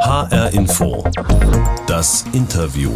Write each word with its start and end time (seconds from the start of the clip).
HR 0.00 0.54
Info. 0.54 1.04
Das 1.86 2.24
Interview. 2.32 2.90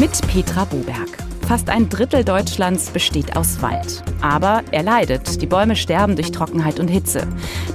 Mit 0.00 0.10
Petra 0.26 0.64
Boberg. 0.64 1.08
Fast 1.46 1.70
ein 1.70 1.88
Drittel 1.88 2.24
Deutschlands 2.24 2.90
besteht 2.90 3.36
aus 3.36 3.62
Wald. 3.62 4.02
Aber 4.20 4.62
er 4.72 4.82
leidet. 4.82 5.40
Die 5.40 5.46
Bäume 5.46 5.76
sterben 5.76 6.16
durch 6.16 6.32
Trockenheit 6.32 6.80
und 6.80 6.88
Hitze. 6.88 7.22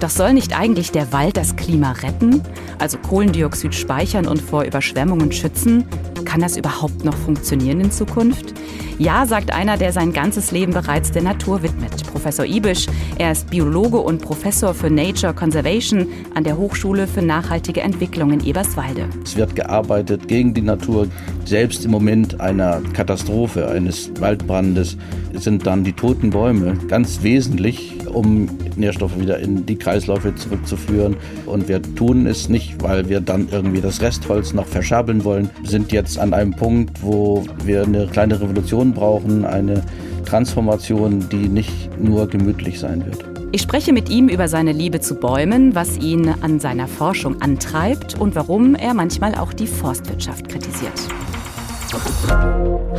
Doch 0.02 0.10
soll 0.10 0.34
nicht 0.34 0.58
eigentlich 0.58 0.92
der 0.92 1.14
Wald 1.14 1.38
das 1.38 1.56
Klima 1.56 1.94
retten? 1.94 2.44
Also 2.78 2.98
Kohlendioxid 2.98 3.74
speichern 3.74 4.28
und 4.28 4.42
vor 4.42 4.64
Überschwemmungen 4.64 5.32
schützen? 5.32 5.86
Kann 6.26 6.42
das 6.42 6.58
überhaupt 6.58 7.06
noch 7.06 7.16
funktionieren 7.16 7.80
in 7.80 7.92
Zukunft? 7.92 8.54
Ja, 8.98 9.26
sagt 9.26 9.54
einer, 9.54 9.78
der 9.78 9.92
sein 9.92 10.14
ganzes 10.14 10.52
Leben 10.52 10.74
bereits 10.74 11.12
der 11.12 11.22
Natur 11.22 11.64
widmet. 11.64 12.04
Professor 12.12 12.46
Ibisch. 12.46 12.88
Er 13.18 13.32
ist 13.32 13.50
Biologe 13.50 13.98
und 13.98 14.22
Professor 14.22 14.74
für 14.74 14.90
Nature 14.90 15.34
Conservation 15.34 16.08
an 16.34 16.44
der 16.44 16.58
Hochschule 16.58 17.06
für 17.06 17.22
nachhaltige 17.22 17.82
Entwicklung 17.82 18.32
in 18.32 18.46
Eberswalde. 18.46 19.08
Es 19.24 19.36
wird 19.36 19.56
gearbeitet 19.56 20.28
gegen 20.28 20.54
die 20.54 20.62
Natur. 20.62 21.08
Selbst 21.46 21.86
im 21.86 21.92
Moment 21.92 22.40
einer 22.40 22.82
Katastrophe, 22.94 23.68
eines 23.68 24.10
Waldbrandes, 24.20 24.98
sind 25.34 25.68
dann 25.68 25.84
die 25.84 25.94
toten 25.94 26.30
Bäume 26.30 26.78
ganz 26.88 27.22
wesentlich, 27.22 27.98
um 28.08 28.50
Nährstoffe 28.78 29.20
wieder 29.20 29.40
in 29.40 29.66
die 29.66 29.76
Kreisläufe 29.76 30.34
zurückzuführen. 30.36 31.18
Und 31.46 31.68
wir 31.68 31.82
tun 31.82 32.28
es 32.28 32.50
nicht, 32.50 32.82
weil 32.82 33.10
wir 33.10 33.20
dann 33.20 33.50
irgendwie 33.52 33.82
das 33.82 34.02
Restholz 34.02 34.54
noch 34.54 34.66
verschabeln 34.66 35.24
wollen. 35.24 35.50
Sind 35.64 35.92
jetzt 35.92 36.15
an 36.18 36.34
einem 36.34 36.52
Punkt, 36.52 37.02
wo 37.02 37.44
wir 37.64 37.84
eine 37.84 38.08
kleine 38.08 38.40
Revolution 38.40 38.94
brauchen, 38.94 39.46
eine 39.46 39.84
Transformation, 40.26 41.28
die 41.30 41.48
nicht 41.48 42.00
nur 42.00 42.28
gemütlich 42.28 42.80
sein 42.80 43.06
wird. 43.06 43.24
Ich 43.52 43.62
spreche 43.62 43.94
mit 43.94 44.10
ihm 44.10 44.28
über 44.28 44.48
seine 44.48 44.74
Liebe 44.74 45.00
zu 45.00 45.16
Bäumen, 45.16 45.76
was 45.76 45.98
ihn 45.98 46.28
an 46.42 46.60
seiner 46.60 46.88
Forschung 46.88 47.42
antreibt 47.42 48.20
und 48.20 48.36
warum 48.36 48.76
er 48.76 48.94
manchmal 48.94 49.36
auch 49.36 49.54
die 49.54 49.68
Forstwirtschaft 49.68 50.50
kritisiert. 50.50 51.08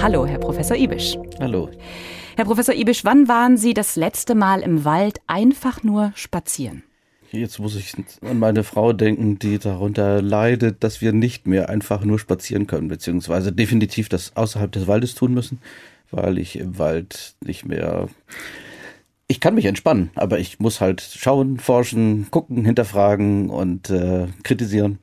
Hallo, 0.00 0.24
Herr 0.24 0.38
Professor 0.38 0.76
Ibisch. 0.76 1.18
Hallo. 1.40 1.68
Herr 2.36 2.44
Professor 2.44 2.74
Ibisch, 2.74 3.04
wann 3.04 3.28
waren 3.28 3.56
Sie 3.56 3.74
das 3.74 3.96
letzte 3.96 4.34
Mal 4.34 4.60
im 4.60 4.84
Wald 4.84 5.20
einfach 5.26 5.82
nur 5.82 6.12
spazieren? 6.14 6.84
Jetzt 7.32 7.58
muss 7.58 7.76
ich 7.76 7.94
an 8.22 8.38
meine 8.38 8.64
Frau 8.64 8.92
denken, 8.92 9.38
die 9.38 9.58
darunter 9.58 10.22
leidet, 10.22 10.82
dass 10.84 11.00
wir 11.00 11.12
nicht 11.12 11.46
mehr 11.46 11.68
einfach 11.68 12.04
nur 12.04 12.18
spazieren 12.18 12.66
können, 12.66 12.88
beziehungsweise 12.88 13.52
definitiv 13.52 14.08
das 14.08 14.36
außerhalb 14.36 14.70
des 14.72 14.86
Waldes 14.86 15.14
tun 15.14 15.34
müssen 15.34 15.60
weil 16.10 16.38
ich 16.38 16.58
im 16.58 16.78
Wald 16.78 17.34
nicht 17.44 17.64
mehr. 17.64 18.08
Ich 19.28 19.40
kann 19.40 19.56
mich 19.56 19.64
entspannen, 19.64 20.10
aber 20.14 20.38
ich 20.38 20.60
muss 20.60 20.80
halt 20.80 21.00
schauen, 21.00 21.58
forschen, 21.58 22.30
gucken, 22.30 22.64
hinterfragen 22.64 23.50
und 23.50 23.90
äh, 23.90 24.28
kritisieren. 24.44 25.00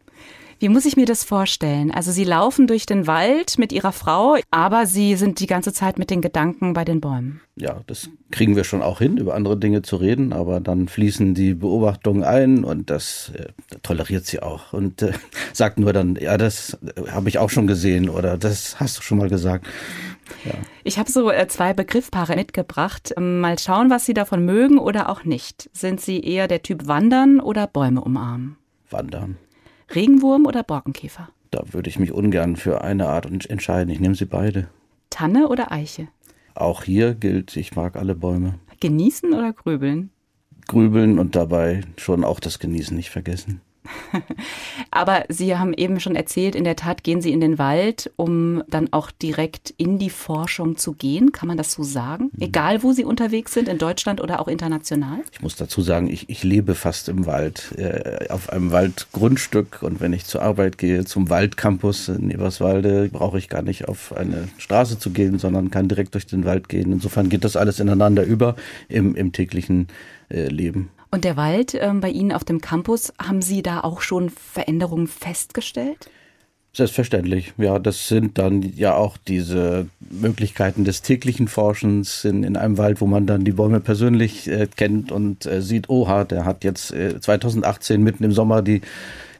Wie 0.63 0.69
muss 0.69 0.85
ich 0.85 0.95
mir 0.95 1.05
das 1.05 1.25
vorstellen? 1.25 1.91
Also 1.91 2.13
Sie 2.13 2.23
laufen 2.23 2.67
durch 2.67 2.85
den 2.85 3.05
Wald 3.05 3.57
mit 3.57 3.73
Ihrer 3.73 3.91
Frau, 3.91 4.37
aber 4.49 4.85
Sie 4.85 5.15
sind 5.15 5.41
die 5.41 5.45
ganze 5.45 5.73
Zeit 5.73 5.99
mit 5.99 6.09
den 6.09 6.21
Gedanken 6.21 6.71
bei 6.71 6.85
den 6.85 7.01
Bäumen. 7.01 7.41
Ja, 7.57 7.81
das 7.85 8.09
kriegen 8.31 8.55
wir 8.55 8.63
schon 8.63 8.81
auch 8.81 8.99
hin, 8.99 9.17
über 9.17 9.35
andere 9.35 9.57
Dinge 9.57 9.81
zu 9.81 9.97
reden, 9.97 10.31
aber 10.31 10.61
dann 10.61 10.87
fließen 10.87 11.33
die 11.33 11.53
Beobachtungen 11.53 12.23
ein 12.23 12.63
und 12.63 12.89
das 12.89 13.33
äh, 13.35 13.47
toleriert 13.81 14.25
sie 14.25 14.41
auch 14.41 14.71
und 14.71 15.01
äh, 15.01 15.11
sagt 15.51 15.79
nur 15.79 15.91
dann, 15.91 16.15
ja, 16.15 16.37
das 16.37 16.77
äh, 16.95 17.11
habe 17.11 17.27
ich 17.27 17.39
auch 17.39 17.49
schon 17.49 17.67
gesehen 17.67 18.07
oder 18.07 18.37
das 18.37 18.79
hast 18.79 18.97
du 18.97 19.01
schon 19.01 19.17
mal 19.17 19.27
gesagt. 19.27 19.67
Ja. 20.45 20.53
Ich 20.85 20.97
habe 20.97 21.11
so 21.11 21.29
äh, 21.29 21.45
zwei 21.49 21.73
Begriffspaare 21.73 22.37
mitgebracht. 22.37 23.13
Ähm, 23.17 23.41
mal 23.41 23.59
schauen, 23.59 23.89
was 23.89 24.05
Sie 24.05 24.13
davon 24.13 24.45
mögen 24.45 24.77
oder 24.77 25.09
auch 25.09 25.25
nicht. 25.25 25.69
Sind 25.73 25.99
Sie 25.99 26.21
eher 26.21 26.47
der 26.47 26.61
Typ 26.61 26.87
Wandern 26.87 27.41
oder 27.41 27.67
Bäume 27.67 27.99
umarmen? 27.99 28.55
Wandern. 28.89 29.35
Regenwurm 29.95 30.45
oder 30.45 30.63
Borkenkäfer? 30.63 31.29
Da 31.51 31.61
würde 31.71 31.89
ich 31.89 31.99
mich 31.99 32.11
ungern 32.11 32.55
für 32.55 32.81
eine 32.81 33.07
Art 33.07 33.25
entscheiden. 33.25 33.89
Ich 33.93 33.99
nehme 33.99 34.15
sie 34.15 34.25
beide. 34.25 34.67
Tanne 35.09 35.49
oder 35.49 35.71
Eiche? 35.71 36.07
Auch 36.55 36.83
hier 36.83 37.13
gilt, 37.13 37.55
ich 37.55 37.75
mag 37.75 37.95
alle 37.95 38.15
Bäume. 38.15 38.55
Genießen 38.79 39.33
oder 39.33 39.53
grübeln? 39.53 40.09
Grübeln 40.67 41.19
und 41.19 41.35
dabei 41.35 41.81
schon 41.97 42.23
auch 42.23 42.39
das 42.39 42.59
Genießen 42.59 42.95
nicht 42.95 43.09
vergessen. 43.09 43.61
Aber 44.91 45.25
Sie 45.29 45.55
haben 45.57 45.73
eben 45.73 45.99
schon 45.99 46.15
erzählt, 46.15 46.55
in 46.55 46.63
der 46.63 46.75
Tat 46.75 47.03
gehen 47.03 47.21
Sie 47.21 47.31
in 47.31 47.41
den 47.41 47.57
Wald, 47.57 48.11
um 48.15 48.63
dann 48.67 48.91
auch 48.91 49.11
direkt 49.11 49.73
in 49.77 49.99
die 49.99 50.09
Forschung 50.09 50.77
zu 50.77 50.93
gehen. 50.93 51.31
Kann 51.31 51.47
man 51.47 51.57
das 51.57 51.73
so 51.73 51.83
sagen? 51.83 52.31
Mhm. 52.33 52.41
Egal, 52.41 52.83
wo 52.83 52.93
Sie 52.93 53.03
unterwegs 53.03 53.53
sind, 53.53 53.67
in 53.67 53.77
Deutschland 53.77 54.21
oder 54.21 54.39
auch 54.39 54.47
international? 54.47 55.19
Ich 55.31 55.41
muss 55.41 55.55
dazu 55.55 55.81
sagen, 55.81 56.09
ich, 56.09 56.29
ich 56.29 56.43
lebe 56.43 56.75
fast 56.75 57.09
im 57.09 57.25
Wald, 57.25 57.73
äh, 57.77 58.27
auf 58.29 58.49
einem 58.49 58.71
Waldgrundstück. 58.71 59.81
Und 59.81 59.99
wenn 59.99 60.13
ich 60.13 60.25
zur 60.25 60.41
Arbeit 60.41 60.77
gehe, 60.77 61.05
zum 61.05 61.29
Waldcampus 61.29 62.09
in 62.09 62.29
Eberswalde, 62.29 63.09
brauche 63.11 63.37
ich 63.37 63.49
gar 63.49 63.61
nicht 63.61 63.87
auf 63.87 64.15
eine 64.15 64.47
Straße 64.57 64.99
zu 64.99 65.11
gehen, 65.11 65.39
sondern 65.39 65.71
kann 65.71 65.87
direkt 65.87 66.13
durch 66.13 66.25
den 66.25 66.45
Wald 66.45 66.69
gehen. 66.69 66.91
Insofern 66.91 67.29
geht 67.29 67.43
das 67.43 67.55
alles 67.55 67.79
ineinander 67.79 68.23
über 68.23 68.55
im, 68.89 69.15
im 69.15 69.31
täglichen 69.31 69.87
äh, 70.29 70.47
Leben. 70.47 70.89
Und 71.13 71.25
der 71.25 71.37
Wald 71.37 71.75
äh, 71.75 71.91
bei 71.93 72.09
Ihnen 72.09 72.31
auf 72.31 72.43
dem 72.43 72.59
Campus, 72.59 73.13
haben 73.21 73.43
Sie 73.43 73.61
da 73.61 73.81
auch 73.81 74.01
schon 74.01 74.31
Veränderungen 74.31 75.05
festgestellt? 75.05 76.09
Selbstverständlich, 76.75 77.53
ja, 77.59 77.77
das 77.77 78.07
sind 78.07 78.39
dann 78.39 78.63
ja 78.63 78.95
auch 78.95 79.17
diese 79.17 79.89
Möglichkeiten 79.99 80.85
des 80.85 81.03
täglichen 81.03 81.47
Forschens 81.47 82.25
in, 82.25 82.43
in 82.43 82.57
einem 82.57 82.79
Wald, 82.79 82.99
wo 82.99 83.05
man 83.05 83.27
dann 83.27 83.43
die 83.43 83.51
Bäume 83.51 83.79
persönlich 83.79 84.49
äh, 84.49 84.67
kennt 84.75 85.11
und 85.11 85.45
äh, 85.45 85.61
sieht, 85.61 85.87
oha, 85.87 86.23
der 86.23 86.45
hat 86.45 86.63
jetzt 86.63 86.91
äh, 86.91 87.21
2018 87.21 88.01
mitten 88.01 88.23
im 88.23 88.31
Sommer 88.31 88.63
die 88.63 88.81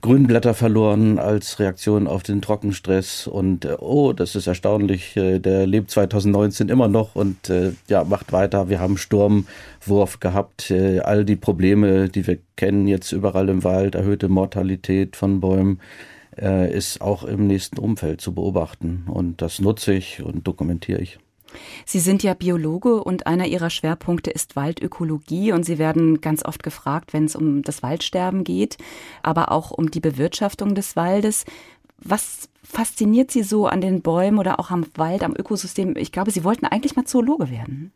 Grünblätter 0.04 0.54
verloren 0.54 1.18
als 1.18 1.60
Reaktion 1.60 2.08
auf 2.08 2.24
den 2.24 2.42
Trockenstress 2.42 3.26
und 3.26 3.64
äh, 3.64 3.78
oh, 3.80 4.12
das 4.12 4.36
ist 4.36 4.48
erstaunlich, 4.48 5.16
äh, 5.16 5.40
der 5.40 5.66
lebt 5.66 5.92
2019 5.92 6.68
immer 6.68 6.90
noch 6.90 7.16
und 7.16 7.50
äh, 7.50 7.72
ja, 7.88 8.04
macht 8.04 8.34
weiter. 8.34 8.68
Wir 8.68 8.82
haben 8.82 8.98
Sturmwurf 8.98 10.20
gehabt, 10.20 10.74
all 11.04 11.24
die 11.24 11.38
Probleme, 11.38 12.10
die 12.10 12.28
wir 12.28 12.38
kennen 12.58 12.86
jetzt 12.86 13.14
überall 13.14 13.48
im 13.48 13.64
Wald, 13.64 13.96
erhöhte 13.96 14.28
Mortalität 14.28 15.16
von 15.16 15.40
Bäumen 15.40 15.80
ist 16.36 17.00
auch 17.00 17.24
im 17.24 17.46
nächsten 17.46 17.78
Umfeld 17.78 18.20
zu 18.20 18.34
beobachten 18.34 19.06
und 19.08 19.44
das 19.44 19.62
nutze 19.62 19.94
ich 19.94 20.24
und 20.24 20.48
dokumentiere 20.48 21.00
ich. 21.00 21.20
Sie 21.86 22.00
sind 22.00 22.24
ja 22.24 22.34
Biologe 22.34 23.04
und 23.04 23.28
einer 23.28 23.48
Ihrer 23.48 23.70
Schwerpunkte 23.70 24.32
ist 24.32 24.56
Waldökologie 24.56 25.52
und 25.52 25.64
Sie 25.64 25.78
werden 25.78 26.22
ganz 26.22 26.44
oft 26.46 26.64
gefragt, 26.64 27.14
wenn 27.14 27.26
es 27.26 27.36
um 27.36 27.62
das 27.62 27.84
Waldsterben 27.84 28.44
geht, 28.44 28.78
aber 29.22 29.52
auch 29.52 29.72
um 29.72 29.92
die 29.92 30.00
Bewirtschaftung 30.00 30.76
des 30.76 30.96
Waldes. 30.96 31.46
Was 31.98 32.50
fasziniert 32.64 33.32
Sie 33.32 33.44
so 33.44 33.68
an 33.68 33.82
den 33.82 34.02
Bäumen 34.02 34.40
oder 34.40 34.60
auch 34.60 34.72
am 34.72 34.86
Wald, 34.96 35.24
am 35.24 35.36
Ökosystem? 35.38 35.96
Ich 35.98 36.12
glaube, 36.12 36.32
Sie 36.32 36.44
wollten 36.44 36.66
eigentlich 36.66 36.96
mal 36.96 37.06
Zoologe 37.06 37.50
werden 37.50 37.94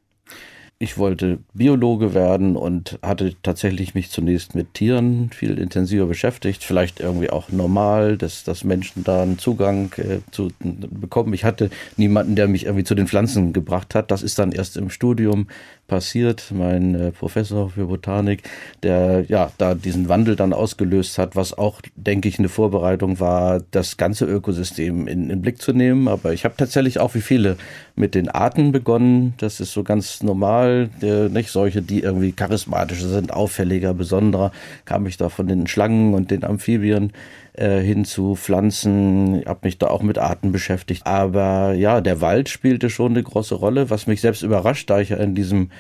ich 0.79 0.99
wollte 0.99 1.39
Biologe 1.55 2.13
werden 2.13 2.55
und 2.55 2.99
hatte 3.01 3.33
tatsächlich 3.41 3.95
mich 3.95 4.11
zunächst 4.11 4.53
mit 4.53 4.75
Tieren 4.75 5.31
viel 5.31 5.57
intensiver 5.57 6.05
beschäftigt. 6.05 6.63
Vielleicht 6.63 6.99
irgendwie 6.99 7.31
auch 7.31 7.49
normal, 7.49 8.15
dass, 8.15 8.43
dass 8.43 8.63
Menschen 8.63 9.03
da 9.03 9.23
einen 9.23 9.39
Zugang 9.39 9.91
äh, 9.97 10.19
zu 10.29 10.51
bekommen. 10.59 11.33
Ich 11.33 11.43
hatte 11.43 11.71
niemanden, 11.95 12.35
der 12.35 12.47
mich 12.47 12.65
irgendwie 12.65 12.83
zu 12.83 12.93
den 12.93 13.07
Pflanzen 13.07 13.53
gebracht 13.53 13.95
hat. 13.95 14.11
Das 14.11 14.21
ist 14.21 14.37
dann 14.37 14.51
erst 14.51 14.77
im 14.77 14.91
Studium 14.91 15.47
passiert. 15.87 16.51
Mein 16.51 16.95
äh, 16.95 17.11
Professor 17.11 17.69
für 17.69 17.85
Botanik, 17.85 18.43
der 18.83 19.25
ja 19.27 19.51
da 19.57 19.73
diesen 19.73 20.09
Wandel 20.09 20.35
dann 20.35 20.53
ausgelöst 20.53 21.17
hat, 21.17 21.35
was 21.35 21.57
auch, 21.57 21.81
denke 21.95 22.27
ich, 22.27 22.39
eine 22.39 22.49
Vorbereitung 22.49 23.19
war, 23.19 23.61
das 23.71 23.97
ganze 23.97 24.25
Ökosystem 24.25 25.07
in, 25.07 25.29
in 25.29 25.41
Blick 25.41 25.61
zu 25.61 25.73
nehmen. 25.73 26.07
Aber 26.07 26.33
ich 26.33 26.45
habe 26.45 26.55
tatsächlich 26.57 26.99
auch 26.99 27.15
wie 27.15 27.21
viele 27.21 27.57
mit 27.95 28.15
den 28.15 28.29
Arten 28.29 28.71
begonnen. 28.71 29.33
Das 29.37 29.59
ist 29.59 29.73
so 29.73 29.83
ganz 29.83 30.21
normal. 30.21 30.89
Äh, 31.01 31.29
nicht 31.29 31.49
solche, 31.49 31.81
die 31.81 32.01
irgendwie 32.01 32.31
charismatischer 32.31 33.09
sind, 33.09 33.33
auffälliger, 33.33 33.93
besonderer, 33.93 34.51
kam 34.85 35.05
ich 35.07 35.17
da 35.17 35.29
von 35.29 35.47
den 35.47 35.67
Schlangen 35.67 36.13
und 36.13 36.31
den 36.31 36.43
Amphibien 36.43 37.13
äh, 37.57 37.79
hin 37.81 38.05
zu 38.05 38.35
Pflanzen. 38.35 39.43
Habe 39.45 39.59
mich 39.63 39.77
da 39.77 39.87
auch 39.87 40.01
mit 40.01 40.17
Arten 40.17 40.51
beschäftigt. 40.51 41.05
Aber 41.05 41.73
ja, 41.73 42.01
der 42.01 42.21
Wald 42.21 42.49
spielte 42.49 42.89
schon 42.89 43.11
eine 43.11 43.23
große 43.23 43.55
Rolle, 43.55 43.89
was 43.89 44.07
mich 44.07 44.21
selbst 44.21 44.43
überrascht, 44.43 44.89
da 44.89 44.99
ich 44.99 45.09
ja 45.09 45.17
in 45.17 45.35
diesem 45.35 45.71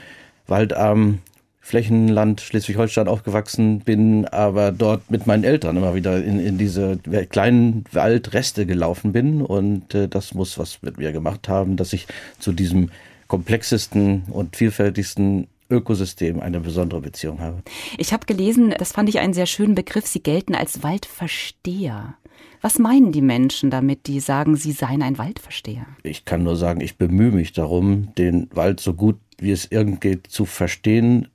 waldarmen 0.47 1.21
Flächenland 1.59 2.39
Schleswig-Holstein 2.39 3.09
aufgewachsen 3.09 3.79
bin, 3.79 4.25
aber 4.25 4.71
dort 4.71 5.11
mit 5.11 5.27
meinen 5.27 5.43
Eltern 5.43 5.75
immer 5.75 5.95
wieder 5.95 6.23
in, 6.23 6.39
in 6.39 6.57
diese 6.57 6.97
kleinen 7.29 7.83
Waldreste 7.91 8.65
gelaufen 8.65 9.11
bin. 9.11 9.41
Und 9.41 9.93
äh, 9.93 10.07
das 10.07 10.33
muss 10.33 10.57
was 10.57 10.81
mit 10.81 10.97
mir 10.97 11.11
gemacht 11.11 11.49
haben, 11.49 11.75
dass 11.75 11.91
ich 11.91 12.07
zu 12.39 12.53
diesem 12.53 12.89
komplexesten 13.27 14.23
und 14.29 14.55
vielfältigsten 14.55 15.47
Ökosystem 15.69 16.39
eine 16.39 16.59
besondere 16.59 17.01
Beziehung 17.01 17.39
habe. 17.39 17.61
Ich 17.97 18.13
habe 18.13 18.25
gelesen, 18.25 18.73
das 18.77 18.91
fand 18.91 19.09
ich 19.09 19.19
einen 19.19 19.33
sehr 19.33 19.45
schönen 19.45 19.75
Begriff, 19.75 20.07
Sie 20.07 20.21
gelten 20.21 20.55
als 20.55 20.83
Waldversteher. 20.83 22.15
Was 22.61 22.79
meinen 22.79 23.11
die 23.11 23.21
Menschen 23.21 23.69
damit, 23.69 24.07
die 24.07 24.19
sagen, 24.19 24.55
sie 24.55 24.71
seien 24.71 25.01
ein 25.03 25.17
Waldversteher? 25.17 25.85
Ich 26.03 26.25
kann 26.25 26.43
nur 26.43 26.55
sagen, 26.55 26.81
ich 26.81 26.97
bemühe 26.97 27.31
mich 27.31 27.53
darum, 27.53 28.13
den 28.15 28.49
Wald 28.51 28.79
so 28.79 28.93
gut 28.93 29.17
wie 29.39 29.51
es 29.51 29.71
irgend 29.71 30.01
geht 30.01 30.27
zu 30.27 30.45
verstehen, 30.45 31.27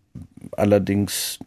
allerdings 0.56 1.38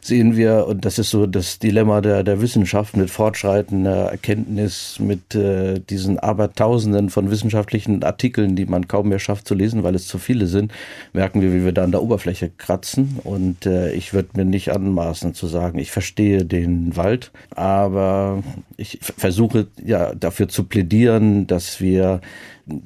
sehen 0.00 0.36
wir, 0.36 0.66
und 0.66 0.84
das 0.84 0.98
ist 0.98 1.10
so 1.10 1.26
das 1.26 1.58
Dilemma 1.58 2.00
der, 2.00 2.22
der 2.22 2.40
Wissenschaft 2.40 2.96
mit 2.96 3.10
fortschreitender 3.10 4.10
Erkenntnis, 4.10 4.98
mit 5.00 5.34
äh, 5.34 5.80
diesen 5.80 6.18
Abertausenden 6.18 7.10
von 7.10 7.30
wissenschaftlichen 7.30 8.02
Artikeln, 8.04 8.56
die 8.56 8.66
man 8.66 8.88
kaum 8.88 9.08
mehr 9.08 9.18
schafft 9.18 9.48
zu 9.48 9.54
lesen, 9.54 9.82
weil 9.82 9.94
es 9.94 10.06
zu 10.06 10.18
viele 10.18 10.46
sind, 10.46 10.72
merken 11.12 11.42
wir, 11.42 11.52
wie 11.52 11.64
wir 11.64 11.72
da 11.72 11.84
an 11.84 11.90
der 11.90 12.02
Oberfläche 12.02 12.50
kratzen. 12.56 13.18
Und 13.24 13.66
äh, 13.66 13.92
ich 13.92 14.12
würde 14.12 14.30
mir 14.34 14.44
nicht 14.44 14.70
anmaßen 14.70 15.34
zu 15.34 15.46
sagen, 15.46 15.78
ich 15.78 15.90
verstehe 15.90 16.44
den 16.44 16.96
Wald, 16.96 17.32
aber 17.50 18.42
ich 18.76 18.98
versuche 19.00 19.66
ja 19.84 20.14
dafür 20.14 20.48
zu 20.48 20.64
plädieren, 20.64 21.46
dass 21.46 21.80
wir 21.80 22.20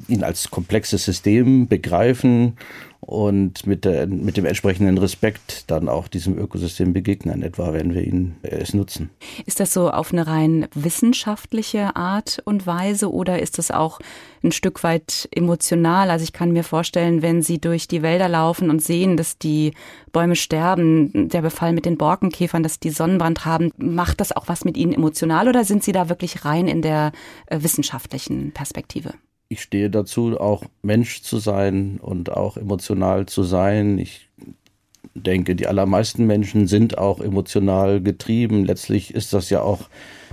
ihn 0.09 0.25
als 0.25 0.50
komplexes 0.50 1.05
System 1.05 1.67
begreifen 1.67 2.56
und 3.00 3.67
mit, 3.67 3.85
der, 3.85 4.06
mit 4.06 4.37
dem 4.37 4.44
entsprechenden 4.44 4.99
Respekt 4.99 5.70
dann 5.70 5.88
auch 5.88 6.06
diesem 6.06 6.38
Ökosystem 6.38 6.93
begegnen, 6.93 7.43
etwa 7.43 7.73
wenn 7.73 7.94
wir 7.94 8.02
ihn 8.06 8.37
äh, 8.43 8.58
es 8.61 8.75
nutzen. 8.75 9.11
Ist 9.47 9.58
das 9.58 9.73
so 9.73 9.91
auf 9.91 10.12
eine 10.12 10.26
rein 10.26 10.69
wissenschaftliche 10.75 11.97
Art 11.97 12.43
und 12.44 12.67
Weise 12.67 13.11
oder 13.11 13.41
ist 13.41 13.58
das 13.58 13.70
auch 13.70 14.00
ein 14.43 14.52
Stück 14.52 14.85
weit 14.85 15.29
emotional? 15.32 16.11
Also 16.11 16.25
ich 16.25 16.32
kann 16.32 16.52
mir 16.52 16.62
vorstellen, 16.62 17.23
wenn 17.23 17.43
Sie 17.43 17.58
durch 17.58 17.88
die 17.88 18.02
Wälder 18.02 18.29
laufen 18.29 18.69
und 18.69 18.82
sehen, 18.82 19.17
dass 19.17 19.38
die 19.38 19.73
Bäume 20.12 20.37
sterben, 20.37 21.29
der 21.31 21.43
Befall 21.43 21.73
mit 21.73 21.87
den 21.87 21.97
Borkenkäfern, 21.97 22.62
dass 22.62 22.81
die 22.81 22.91
Sonnenbrand 22.91 23.47
haben, 23.47 23.73
macht 23.79 24.20
das 24.20 24.32
auch 24.32 24.49
was 24.49 24.64
mit 24.64 24.76
Ihnen 24.76 24.93
emotional 24.93 25.49
oder 25.49 25.64
sind 25.64 25.82
Sie 25.82 25.93
da 25.93 26.08
wirklich 26.11 26.44
rein 26.44 26.69
in 26.69 26.82
der 26.82 27.12
äh, 27.47 27.62
wissenschaftlichen 27.62 28.52
Perspektive? 28.52 29.14
Ich 29.50 29.62
stehe 29.62 29.91
dazu, 29.91 30.41
auch 30.41 30.62
Mensch 30.81 31.23
zu 31.23 31.38
sein 31.38 31.99
und 32.00 32.31
auch 32.31 32.56
emotional 32.56 33.26
zu 33.26 33.43
sein. 33.43 33.99
Ich 33.99 34.29
denke, 35.14 35.56
die 35.56 35.67
allermeisten 35.67 36.25
Menschen 36.25 36.69
sind 36.69 36.99
auch 36.99 37.20
emotional 37.20 38.00
getrieben. 38.00 38.64
Letztlich 38.64 39.12
ist 39.12 39.32
das 39.32 39.50
ja 39.50 39.61
auch 39.61 39.88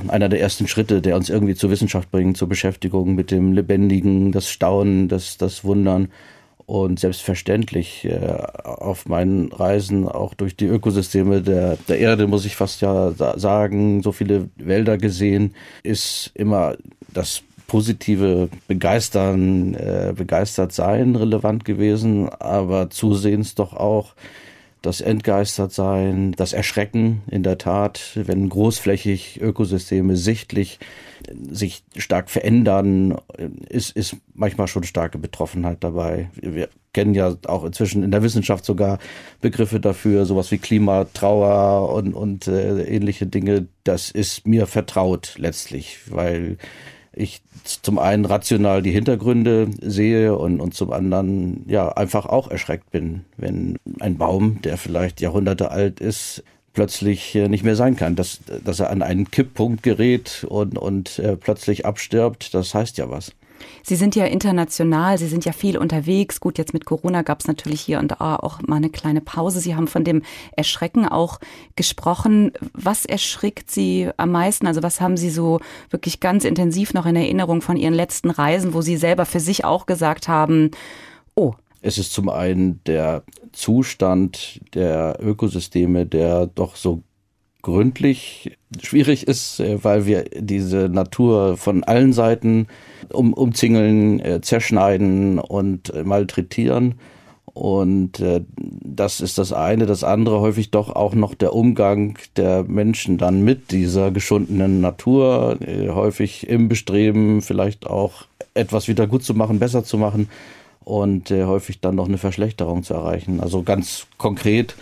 einer 0.08 0.30
der 0.30 0.40
ersten 0.40 0.68
Schritte, 0.68 1.02
der 1.02 1.16
uns 1.16 1.32
irgendwie 1.32 1.56
zur 1.56 1.72
Wissenschaft 1.72 2.12
bringt, 2.12 2.38
zur 2.38 2.48
Beschäftigung 2.48 3.16
mit 3.16 3.32
dem 3.32 3.54
Lebendigen, 3.54 4.32
das 4.32 4.50
Staunen, 4.50 5.08
das, 5.08 5.38
das 5.38 5.64
Wundern. 5.64 6.10
Und 6.68 7.00
selbstverständlich 7.00 8.06
äh, 8.06 8.20
auf 8.64 9.08
meinen 9.08 9.52
Reisen 9.52 10.08
auch 10.08 10.36
durch 10.36 10.56
die 10.56 10.66
Ökosysteme 10.66 11.42
der, 11.42 11.78
der 11.88 11.98
Erde, 11.98 12.28
muss 12.28 12.46
ich 12.46 12.56
fast 12.56 12.82
ja 12.82 13.14
sagen, 13.14 14.04
so 14.04 14.12
viele 14.12 14.50
Wälder 14.58 14.98
gesehen, 14.98 15.56
ist 15.82 16.30
immer 16.36 16.76
das 17.12 17.42
positive 17.68 18.50
Begeistern, 18.68 19.76
äh, 19.76 20.14
begeistert 20.16 20.72
sein 20.72 21.16
relevant 21.16 21.66
gewesen, 21.66 22.30
aber 22.30 22.90
zusehends 22.90 23.56
doch 23.56 23.74
auch 23.74 24.14
das 24.82 25.02
Entgeistertsein, 25.02 26.32
das 26.34 26.54
Erschrecken 26.54 27.24
in 27.30 27.44
der 27.44 27.58
Tat, 27.58 28.12
wenn 28.16 28.48
großflächig 28.48 29.42
Ökosysteme 29.42 30.16
sichtlich 30.16 30.80
sich 31.50 31.84
stark 31.98 32.30
verändern, 32.30 33.18
ist, 33.68 33.96
ist 33.96 34.16
manchmal 34.34 34.68
schon 34.68 34.84
starke 34.84 35.18
Betroffenheit 35.18 35.84
dabei. 35.84 36.30
Wir 36.36 36.70
kennen 36.94 37.16
ja 37.16 37.36
auch 37.48 37.66
inzwischen 37.66 38.04
in 38.04 38.12
der 38.12 38.24
Wissenschaft 38.24 38.64
sogar 38.64 39.00
Begriffe 39.42 39.80
dafür, 39.80 40.26
sowas 40.26 40.52
wie 40.52 40.58
Klimatrauer 40.58 41.94
und, 41.94 42.14
und 42.14 42.48
äh, 42.48 42.84
ähnliche 42.84 43.26
Dinge. 43.26 43.68
Das 43.84 44.10
ist 44.12 44.48
mir 44.48 44.68
vertraut 44.68 45.36
letztlich, 45.38 46.00
weil 46.10 46.58
ich 47.18 47.42
zum 47.64 48.00
einen 48.00 48.26
rational 48.26 48.82
die 48.82 48.92
Hintergründe 48.92 49.70
sehe 49.82 50.38
und, 50.38 50.62
und 50.62 50.74
zum 50.74 50.92
anderen 50.92 51.66
ja 51.68 51.90
einfach 51.90 52.26
auch 52.26 52.50
erschreckt 52.50 52.92
bin, 52.92 53.26
wenn 53.38 53.78
ein 54.00 54.18
Baum, 54.18 54.62
der 54.62 54.78
vielleicht 54.78 55.22
Jahrhunderte 55.22 55.72
alt 55.72 56.00
ist, 56.00 56.44
plötzlich 56.74 57.34
äh, 57.36 57.50
nicht 57.50 57.64
mehr 57.64 57.76
sein 57.76 57.96
kann, 57.96 58.16
dass, 58.16 58.40
dass 58.64 58.80
er 58.80 58.92
an 58.92 59.02
einen 59.02 59.32
Kipppunkt 59.32 59.82
gerät 59.82 60.46
und, 60.48 60.78
und 60.78 61.18
äh, 61.20 61.36
plötzlich 61.36 61.86
abstirbt, 61.86 62.54
das 62.54 62.74
heißt 62.74 63.00
ja 63.00 63.10
was. 63.10 63.32
Sie 63.84 63.96
sind 63.96 64.16
ja 64.16 64.26
international, 64.26 65.18
Sie 65.18 65.28
sind 65.28 65.46
ja 65.46 65.52
viel 65.52 65.78
unterwegs. 65.78 66.40
Gut, 66.40 66.58
jetzt 66.58 66.74
mit 66.74 66.86
Corona 66.86 67.22
gab 67.22 67.40
es 67.42 67.48
natürlich 67.48 67.82
hier 67.82 68.00
und 68.00 68.12
da 68.12 68.36
auch 68.36 68.62
mal 68.62 68.78
eine 68.78 68.90
kleine 68.90 69.22
Pause. 69.22 69.60
Sie 69.60 69.76
haben 69.76 69.88
von 69.88 70.04
dem 70.04 70.24
Erschrecken 70.56 71.08
auch 71.08 71.40
gesprochen. 71.76 72.52
Was 72.74 73.06
erschrickt 73.06 73.72
Sie 73.72 74.10
am 74.18 74.32
meisten? 74.32 74.68
Also 74.68 74.84
was 74.84 75.02
haben 75.02 75.18
Sie 75.18 75.30
so 75.30 75.60
wirklich 75.90 76.20
ganz 76.20 76.44
intensiv 76.44 76.94
noch 76.94 77.06
in 77.06 77.16
Erinnerung 77.16 77.62
von 77.62 77.78
Ihren 77.78 77.94
letzten 77.94 78.30
Reisen, 78.30 78.74
wo 78.74 78.82
Sie 78.82 78.98
selber 78.98 79.26
für 79.26 79.40
sich 79.40 79.66
auch 79.66 79.86
gesagt 79.86 80.28
haben, 80.28 80.72
oh. 81.36 81.54
Es 81.82 82.00
ist 82.00 82.12
zum 82.12 82.28
einen 82.28 82.84
der 82.86 83.24
Zustand 83.52 84.62
der 84.74 85.20
Ökosysteme, 85.22 86.06
der 86.08 86.48
doch 86.48 86.76
so 86.76 87.04
gründlich 87.62 88.58
schwierig 88.82 89.28
ist, 89.28 89.60
äh, 89.60 89.84
weil 89.84 90.06
wir 90.06 90.26
diese 90.36 90.90
Natur 90.90 91.58
von 91.58 91.84
allen 91.84 92.14
Seiten 92.14 92.68
um, 93.12 93.34
umzingeln, 93.34 94.20
äh, 94.20 94.42
zerschneiden 94.42 95.40
und 95.40 95.94
äh, 95.94 96.04
malträtieren. 96.04 96.96
Und 97.54 98.24
das 98.84 99.20
ist 99.20 99.40
das 99.40 99.52
eine. 99.52 99.88
Das 99.88 100.04
andere 100.04 100.42
häufig 100.42 100.70
doch 100.70 100.96
auch 100.96 101.16
noch 101.16 101.34
der 101.34 101.56
Umgang 101.56 102.20
der 102.36 102.62
Menschen 102.62 103.18
dann 103.18 103.44
mit 103.44 103.72
dieser 103.72 104.12
geschundenen 104.12 104.80
Natur, 104.80 105.58
häufig 105.90 106.48
im 106.48 106.68
Bestreben, 106.68 107.42
vielleicht 107.42 107.88
auch 107.88 108.28
etwas 108.54 108.88
wieder 108.88 109.08
gut 109.08 109.24
zu 109.24 109.34
machen, 109.34 109.58
besser 109.58 109.84
zu 109.84 109.98
machen 109.98 110.30
und 110.84 111.32
häufig 111.32 111.82
dann 111.82 111.96
noch 111.96 112.08
eine 112.08 112.20
Verschlechterung 112.20 112.84
zu 112.84 112.94
erreichen. 112.94 113.40
Also 113.40 113.64
ganz 113.64 114.06
konkret 114.20 114.76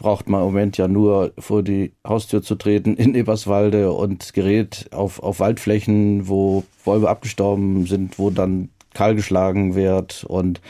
braucht 0.00 0.28
man 0.28 0.40
im 0.40 0.46
Moment 0.46 0.78
ja 0.78 0.88
nur 0.88 1.32
vor 1.38 1.62
die 1.62 1.92
Haustür 2.06 2.42
zu 2.42 2.56
treten 2.56 2.96
in 2.96 3.14
Eberswalde 3.14 3.92
und 3.92 4.32
gerät 4.32 4.88
auf, 4.92 5.22
auf 5.22 5.38
Waldflächen, 5.38 6.26
wo 6.26 6.64
Bäume 6.84 7.08
abgestorben 7.08 7.86
sind, 7.86 8.18
wo 8.18 8.30
dann 8.30 8.70
kahl 8.94 9.14
geschlagen 9.14 9.76
wird 9.76 10.24
und 10.24 10.60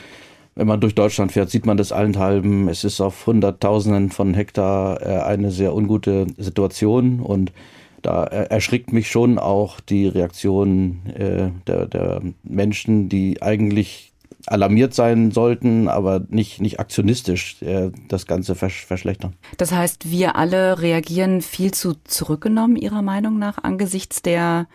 wenn 0.53 0.67
man 0.67 0.81
durch 0.81 0.93
Deutschland 0.93 1.31
fährt, 1.31 1.49
sieht 1.49 1.65
man 1.65 1.77
das 1.77 1.93
allenthalben. 1.93 2.67
Es 2.67 2.83
ist 2.83 2.99
auf 2.99 3.25
Hunderttausenden 3.25 4.09
von 4.11 4.33
Hektar 4.33 5.01
äh, 5.01 5.21
eine 5.21 5.49
sehr 5.49 5.73
ungute 5.73 6.27
Situation 6.37 7.21
und 7.21 7.53
da 8.01 8.23
erschrickt 8.25 8.91
mich 8.91 9.09
schon 9.09 9.39
auch 9.39 9.79
die 9.79 10.07
Reaktion 10.07 11.05
äh, 11.15 11.51
der, 11.67 11.85
der 11.85 12.21
Menschen, 12.43 13.09
die 13.09 13.41
eigentlich 13.41 14.10
alarmiert 14.47 14.93
sein 14.93 15.31
sollten, 15.31 15.87
aber 15.87 16.21
nicht, 16.29 16.61
nicht 16.61 16.79
aktionistisch 16.79 17.61
äh, 17.61 17.91
das 18.07 18.25
Ganze 18.25 18.55
versch 18.55 18.85
verschlechtern. 18.85 19.33
Das 19.57 19.71
heißt, 19.71 20.09
wir 20.11 20.35
alle 20.35 20.81
reagieren 20.81 21.41
viel 21.41 21.71
zu 21.71 21.93
zurückgenommen, 22.03 22.75
Ihrer 22.75 23.01
Meinung 23.01 23.39
nach, 23.39 23.63
angesichts 23.63 24.21
der 24.21 24.67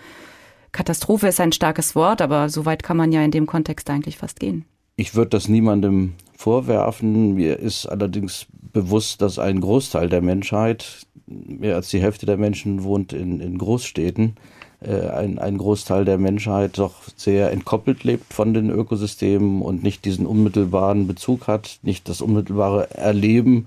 Katastrophe 0.72 1.28
ist 1.28 1.40
ein 1.40 1.52
starkes 1.52 1.94
Wort, 1.94 2.20
aber 2.20 2.48
so 2.48 2.66
weit 2.66 2.82
kann 2.82 2.98
man 2.98 3.10
ja 3.10 3.22
in 3.22 3.30
dem 3.30 3.46
Kontext 3.46 3.88
eigentlich 3.88 4.18
fast 4.18 4.40
gehen. 4.40 4.66
Ich 4.96 5.14
würde 5.14 5.30
das 5.30 5.48
niemandem 5.48 6.14
vorwerfen. 6.36 7.34
Mir 7.34 7.58
ist 7.58 7.86
allerdings 7.86 8.46
bewusst, 8.72 9.22
dass 9.22 9.38
ein 9.38 9.60
Großteil 9.60 10.08
der 10.08 10.22
Menschheit, 10.22 11.06
mehr 11.26 11.76
als 11.76 11.88
die 11.88 12.00
Hälfte 12.00 12.26
der 12.26 12.36
Menschen 12.36 12.82
wohnt 12.82 13.12
in, 13.12 13.40
in 13.40 13.58
Großstädten, 13.58 14.36
ein, 14.80 15.38
ein 15.38 15.58
Großteil 15.58 16.04
der 16.04 16.18
Menschheit 16.18 16.78
doch 16.78 16.94
sehr 17.16 17.50
entkoppelt 17.50 18.04
lebt 18.04 18.32
von 18.32 18.54
den 18.54 18.70
Ökosystemen 18.70 19.62
und 19.62 19.82
nicht 19.82 20.04
diesen 20.04 20.26
unmittelbaren 20.26 21.06
Bezug 21.06 21.48
hat, 21.48 21.78
nicht 21.82 22.08
das 22.08 22.20
unmittelbare 22.20 22.90
Erleben 22.90 23.66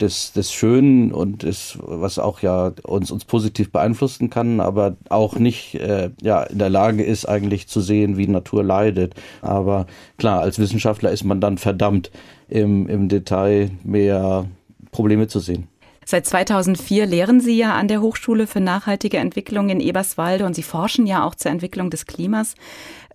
des, 0.00 0.32
des 0.32 0.52
Schönen 0.52 1.12
und 1.12 1.42
des, 1.42 1.78
was 1.82 2.18
auch 2.18 2.40
ja 2.40 2.72
uns, 2.84 3.10
uns 3.10 3.24
positiv 3.24 3.70
beeinflussen 3.70 4.30
kann, 4.30 4.60
aber 4.60 4.96
auch 5.08 5.36
nicht 5.36 5.74
äh, 5.74 6.10
ja, 6.22 6.42
in 6.42 6.58
der 6.58 6.70
Lage 6.70 7.02
ist, 7.02 7.26
eigentlich 7.28 7.68
zu 7.68 7.80
sehen, 7.80 8.16
wie 8.16 8.26
Natur 8.26 8.62
leidet. 8.62 9.14
Aber 9.42 9.86
klar, 10.16 10.40
als 10.40 10.58
Wissenschaftler 10.58 11.10
ist 11.10 11.24
man 11.24 11.40
dann 11.40 11.58
verdammt, 11.58 12.10
im, 12.48 12.88
im 12.88 13.08
Detail 13.08 13.70
mehr 13.84 14.46
Probleme 14.90 15.28
zu 15.28 15.40
sehen. 15.40 15.68
Seit 16.10 16.24
2004 16.24 17.04
lehren 17.04 17.38
Sie 17.38 17.58
ja 17.58 17.74
an 17.74 17.86
der 17.86 18.00
Hochschule 18.00 18.46
für 18.46 18.60
nachhaltige 18.60 19.18
Entwicklung 19.18 19.68
in 19.68 19.78
Eberswalde 19.78 20.46
und 20.46 20.54
Sie 20.54 20.62
forschen 20.62 21.06
ja 21.06 21.22
auch 21.22 21.34
zur 21.34 21.50
Entwicklung 21.50 21.90
des 21.90 22.06
Klimas. 22.06 22.54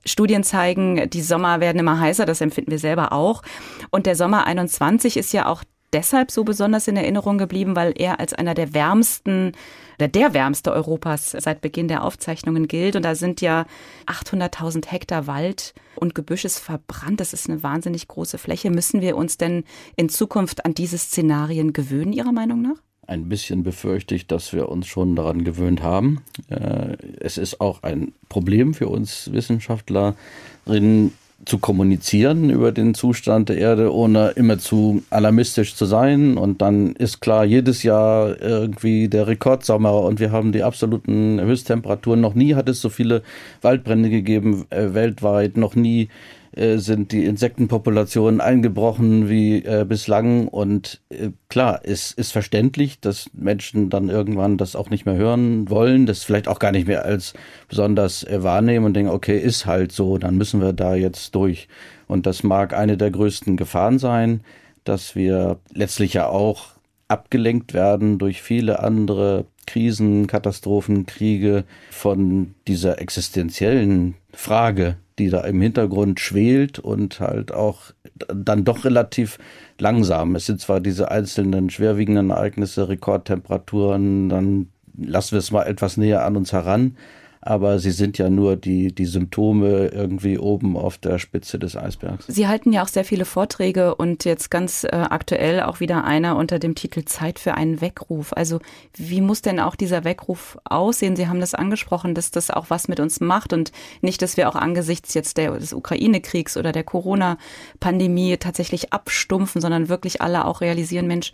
Studien 0.05 0.43
zeigen, 0.43 1.09
die 1.09 1.23
Sommer 1.23 1.59
werden 1.59 1.79
immer 1.79 1.99
heißer, 1.99 2.27
das 2.27 2.39
empfinden 2.39 2.69
wir 2.69 2.77
selber 2.77 3.11
auch. 3.11 3.41
Und 3.89 4.05
der 4.05 4.15
Sommer 4.15 4.45
21 4.45 5.17
ist 5.17 5.33
ja 5.33 5.47
auch 5.47 5.63
deshalb 5.93 6.31
so 6.31 6.43
besonders 6.43 6.87
in 6.87 6.97
Erinnerung 6.97 7.37
geblieben, 7.37 7.75
weil 7.75 7.93
er 7.95 8.19
als 8.19 8.33
einer 8.33 8.53
der 8.53 8.73
wärmsten 8.73 9.53
oder 9.97 10.07
der 10.07 10.33
wärmste 10.33 10.73
Europas 10.73 11.31
seit 11.31 11.61
Beginn 11.61 11.87
der 11.87 12.03
Aufzeichnungen 12.03 12.67
gilt. 12.67 12.95
Und 12.95 13.03
da 13.03 13.15
sind 13.15 13.41
ja 13.41 13.65
800.000 14.07 14.87
Hektar 14.87 15.27
Wald 15.27 15.73
und 15.95 16.15
Gebüsches 16.15 16.59
verbrannt. 16.59 17.19
Das 17.19 17.33
ist 17.33 17.49
eine 17.49 17.63
wahnsinnig 17.63 18.07
große 18.07 18.37
Fläche. 18.37 18.69
Müssen 18.69 19.01
wir 19.01 19.15
uns 19.15 19.37
denn 19.37 19.63
in 19.95 20.09
Zukunft 20.09 20.65
an 20.65 20.73
diese 20.73 20.97
Szenarien 20.97 21.73
gewöhnen, 21.73 22.11
Ihrer 22.11 22.31
Meinung 22.31 22.61
nach? 22.61 22.75
Ein 23.05 23.27
bisschen 23.27 23.63
befürchte 23.63 24.15
ich, 24.15 24.27
dass 24.27 24.53
wir 24.53 24.69
uns 24.69 24.87
schon 24.87 25.15
daran 25.15 25.43
gewöhnt 25.43 25.83
haben. 25.83 26.21
Äh, 26.49 26.97
es 27.19 27.37
ist 27.37 27.59
auch 27.59 27.83
ein 27.83 28.13
Problem 28.29 28.73
für 28.73 28.87
uns 28.87 29.31
Wissenschaftlerinnen, 29.33 31.13
zu 31.45 31.57
kommunizieren 31.57 32.49
über 32.49 32.71
den 32.71 32.93
Zustand 32.93 33.49
der 33.49 33.57
Erde, 33.57 33.93
ohne 33.93 34.29
immer 34.31 34.59
zu 34.59 35.03
alarmistisch 35.09 35.75
zu 35.75 35.85
sein. 35.85 36.37
Und 36.37 36.61
dann 36.61 36.93
ist 36.95 37.19
klar, 37.19 37.45
jedes 37.45 37.83
Jahr 37.83 38.41
irgendwie 38.41 39.07
der 39.09 39.27
Rekordsommer 39.27 40.01
und 40.01 40.19
wir 40.19 40.31
haben 40.31 40.51
die 40.51 40.63
absoluten 40.63 41.39
Höchsttemperaturen. 41.41 42.21
Noch 42.21 42.35
nie 42.35 42.55
hat 42.55 42.69
es 42.69 42.81
so 42.81 42.89
viele 42.89 43.23
Waldbrände 43.61 44.09
gegeben 44.09 44.65
äh, 44.69 44.93
weltweit, 44.93 45.57
noch 45.57 45.75
nie 45.75 46.09
äh, 46.55 46.77
sind 46.77 47.11
die 47.11 47.25
Insektenpopulationen 47.25 48.41
eingebrochen 48.41 49.29
wie 49.29 49.63
äh, 49.65 49.85
bislang. 49.87 50.47
Und 50.47 51.01
äh, 51.09 51.29
klar, 51.49 51.81
es 51.83 52.11
ist 52.11 52.31
verständlich, 52.31 52.99
dass 52.99 53.29
Menschen 53.33 53.89
dann 53.89 54.09
irgendwann 54.09 54.57
das 54.57 54.75
auch 54.75 54.89
nicht 54.89 55.05
mehr 55.05 55.15
hören 55.15 55.69
wollen, 55.69 56.05
das 56.05 56.23
vielleicht 56.23 56.47
auch 56.47 56.59
gar 56.59 56.71
nicht 56.71 56.87
mehr 56.87 57.05
als 57.05 57.33
besonders 57.67 58.23
äh, 58.23 58.43
wahrnehmen 58.43 58.85
und 58.85 58.93
denken, 58.93 59.11
okay, 59.11 59.39
ist 59.39 59.65
halt 59.65 59.91
so, 59.91 60.17
dann 60.17 60.37
müssen 60.37 60.61
wir 60.61 60.73
da 60.73 60.95
jetzt 60.95 61.33
durch. 61.35 61.67
Und 62.07 62.25
das 62.25 62.43
mag 62.43 62.73
eine 62.73 62.97
der 62.97 63.11
größten 63.11 63.57
Gefahren 63.57 63.97
sein, 63.97 64.41
dass 64.83 65.15
wir 65.15 65.59
letztlich 65.73 66.13
ja 66.13 66.27
auch 66.27 66.73
abgelenkt 67.07 67.73
werden 67.73 68.17
durch 68.17 68.41
viele 68.41 68.79
andere 68.79 69.45
Krisen, 69.65 70.27
Katastrophen, 70.27 71.05
Kriege 71.05 71.63
von 71.89 72.53
dieser 72.67 72.99
existenziellen 72.99 74.15
Frage, 74.33 74.97
die 75.19 75.29
da 75.29 75.41
im 75.41 75.61
Hintergrund 75.61 76.19
schwelt 76.19 76.79
und 76.79 77.19
halt 77.19 77.51
auch 77.51 77.91
dann 78.27 78.63
doch 78.63 78.85
relativ 78.85 79.37
langsam. 79.79 80.35
Es 80.35 80.45
sind 80.45 80.59
zwar 80.59 80.79
diese 80.79 81.11
einzelnen 81.11 81.69
schwerwiegenden 81.69 82.29
Ereignisse, 82.29 82.89
Rekordtemperaturen, 82.89 84.29
dann 84.29 84.67
lassen 84.97 85.31
wir 85.33 85.39
es 85.39 85.51
mal 85.51 85.63
etwas 85.63 85.97
näher 85.97 86.25
an 86.25 86.37
uns 86.37 86.53
heran, 86.53 86.97
aber 87.45 87.79
sie 87.79 87.91
sind 87.91 88.17
ja 88.17 88.29
nur 88.29 88.55
die, 88.55 88.93
die 88.95 89.05
Symptome 89.05 89.87
irgendwie 89.87 90.37
oben 90.37 90.77
auf 90.77 90.97
der 90.97 91.19
Spitze 91.19 91.59
des 91.59 91.75
Eisbergs. 91.75 92.25
Sie 92.27 92.47
halten 92.47 92.71
ja 92.71 92.83
auch 92.83 92.87
sehr 92.87 93.03
viele 93.03 93.25
Vorträge 93.25 93.95
und 93.95 94.23
jetzt 94.23 94.49
ganz 94.49 94.85
äh, 94.85 94.89
aktuell 94.91 95.61
auch 95.61 95.81
wieder 95.81 96.05
einer 96.05 96.37
unter 96.37 96.57
dem 96.57 96.73
Titel 96.73 97.03
Zeit 97.03 97.39
für 97.39 97.55
einen 97.55 97.81
Weckruf. 97.81 98.31
Also 98.33 98.59
wie 98.95 99.19
muss 99.19 99.41
denn 99.41 99.59
auch 99.59 99.75
dieser 99.75 100.05
Weckruf 100.05 100.57
aussehen? 100.63 101.17
Sie 101.17 101.27
haben 101.27 101.41
das 101.41 101.53
angesprochen, 101.53 102.15
dass 102.15 102.31
das 102.31 102.49
auch 102.49 102.69
was 102.69 102.87
mit 102.87 103.01
uns 103.01 103.19
macht 103.19 103.51
und 103.51 103.73
nicht, 104.01 104.21
dass 104.21 104.37
wir 104.37 104.47
auch 104.47 104.55
angesichts 104.55 105.13
jetzt 105.13 105.37
der, 105.37 105.51
des 105.57 105.73
Ukraine-Kriegs 105.73 106.55
oder 106.55 106.71
der 106.71 106.83
Corona-Pandemie 106.83 108.37
tatsächlich 108.37 108.93
abstumpfen, 108.93 109.61
sondern 109.61 109.89
wirklich 109.89 110.21
alle 110.21 110.45
auch 110.45 110.61
realisieren, 110.61 111.07
Mensch, 111.07 111.33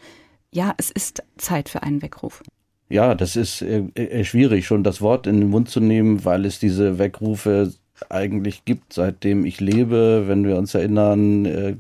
ja, 0.52 0.74
es 0.78 0.90
ist 0.90 1.22
Zeit 1.38 1.70
für 1.70 1.84
einen 1.84 2.02
Weckruf. 2.02 2.42
Ja, 2.90 3.14
das 3.14 3.36
ist 3.36 3.62
äh, 3.62 3.84
äh, 3.94 4.24
schwierig, 4.24 4.66
schon 4.66 4.84
das 4.84 5.00
Wort 5.00 5.28
in 5.28 5.40
den 5.40 5.50
Mund 5.50 5.70
zu 5.70 5.80
nehmen, 5.80 6.26
weil 6.26 6.46
es 6.46 6.60
diese 6.60 6.98
Weckrufe 6.98 7.72
eigentlich 8.10 8.66
gibt, 8.66 8.94
seitdem 8.94 9.46
ich 9.46 9.60
lebe. 9.60 10.24
Wenn 10.28 10.46
wir 10.46 10.58
uns 10.58 10.74
erinnern, 10.74 11.46
äh, 11.46 11.76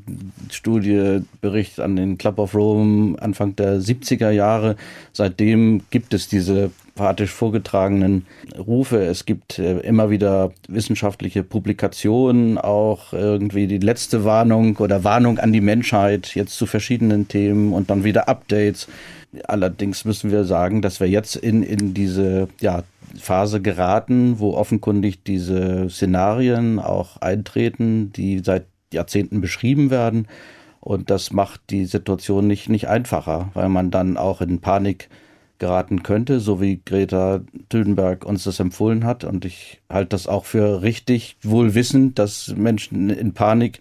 Studie, 0.51 1.21
Bericht 1.41 1.79
an 1.79 1.95
den 1.95 2.17
Club 2.17 2.37
of 2.37 2.53
Rome 2.53 3.19
Anfang 3.21 3.55
der 3.55 3.79
70er 3.79 4.29
Jahre. 4.29 4.75
Seitdem 5.13 5.81
gibt 5.89 6.13
es 6.13 6.27
diese 6.27 6.71
pathetisch 6.95 7.31
vorgetragenen 7.31 8.25
Rufe. 8.57 8.97
Es 8.97 9.25
gibt 9.25 9.57
äh, 9.57 9.79
immer 9.79 10.09
wieder 10.09 10.51
wissenschaftliche 10.67 11.43
Publikationen, 11.43 12.57
auch 12.57 13.13
irgendwie 13.13 13.67
die 13.67 13.77
letzte 13.77 14.25
Warnung 14.25 14.77
oder 14.77 15.03
Warnung 15.03 15.39
an 15.39 15.53
die 15.53 15.61
Menschheit 15.61 16.35
jetzt 16.35 16.57
zu 16.57 16.65
verschiedenen 16.65 17.27
Themen 17.29 17.71
und 17.73 17.89
dann 17.89 18.03
wieder 18.03 18.27
Updates. 18.27 18.87
Allerdings 19.47 20.05
müssen 20.05 20.31
wir 20.31 20.43
sagen, 20.43 20.81
dass 20.81 20.99
wir 20.99 21.07
jetzt 21.07 21.35
in, 21.35 21.61
in 21.61 21.93
diese 21.93 22.47
ja, 22.59 22.83
Phase 23.17 23.61
geraten, 23.61 24.39
wo 24.39 24.55
offenkundig 24.55 25.23
diese 25.23 25.89
Szenarien 25.89 26.79
auch 26.79 27.17
eintreten, 27.17 28.11
die 28.11 28.39
seit 28.39 28.65
Jahrzehnten 28.91 29.41
beschrieben 29.41 29.91
werden. 29.91 30.27
Und 30.79 31.09
das 31.09 31.31
macht 31.31 31.61
die 31.69 31.85
Situation 31.85 32.47
nicht, 32.47 32.69
nicht 32.69 32.87
einfacher, 32.87 33.49
weil 33.53 33.69
man 33.69 33.91
dann 33.91 34.17
auch 34.17 34.41
in 34.41 34.61
Panik 34.61 35.09
geraten 35.59 36.03
könnte, 36.03 36.39
so 36.39 36.61
wie 36.61 36.81
Greta 36.83 37.41
Thunberg 37.67 38.25
uns 38.25 38.45
das 38.45 38.59
empfohlen 38.59 39.05
hat. 39.05 39.25
Und 39.25 39.45
ich 39.45 39.81
halte 39.89 40.09
das 40.09 40.25
auch 40.25 40.45
für 40.45 40.81
richtig, 40.81 41.37
wohl 41.43 41.75
wissend, 41.75 42.17
dass 42.17 42.55
Menschen 42.55 43.09
in 43.09 43.33
Panik 43.33 43.79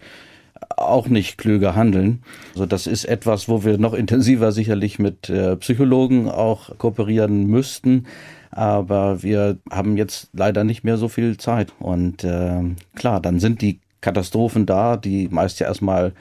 auch 0.77 1.07
nicht 1.07 1.37
klüger 1.37 1.75
handeln. 1.75 2.23
Also 2.53 2.65
das 2.65 2.87
ist 2.87 3.05
etwas, 3.05 3.49
wo 3.49 3.63
wir 3.63 3.77
noch 3.77 3.93
intensiver 3.93 4.51
sicherlich 4.51 4.99
mit 4.99 5.29
äh, 5.29 5.55
Psychologen 5.57 6.29
auch 6.29 6.77
kooperieren 6.77 7.47
müssten. 7.47 8.05
Aber 8.51 9.21
wir 9.21 9.57
haben 9.69 9.97
jetzt 9.97 10.29
leider 10.33 10.63
nicht 10.63 10.83
mehr 10.83 10.97
so 10.97 11.07
viel 11.07 11.37
Zeit. 11.37 11.73
Und 11.79 12.23
äh, 12.23 12.61
klar, 12.95 13.19
dann 13.19 13.39
sind 13.39 13.61
die 13.61 13.79
Katastrophen 14.01 14.65
da, 14.65 14.97
die 14.97 15.27
meist 15.29 15.59
ja 15.59 15.67
erstmal 15.67 16.13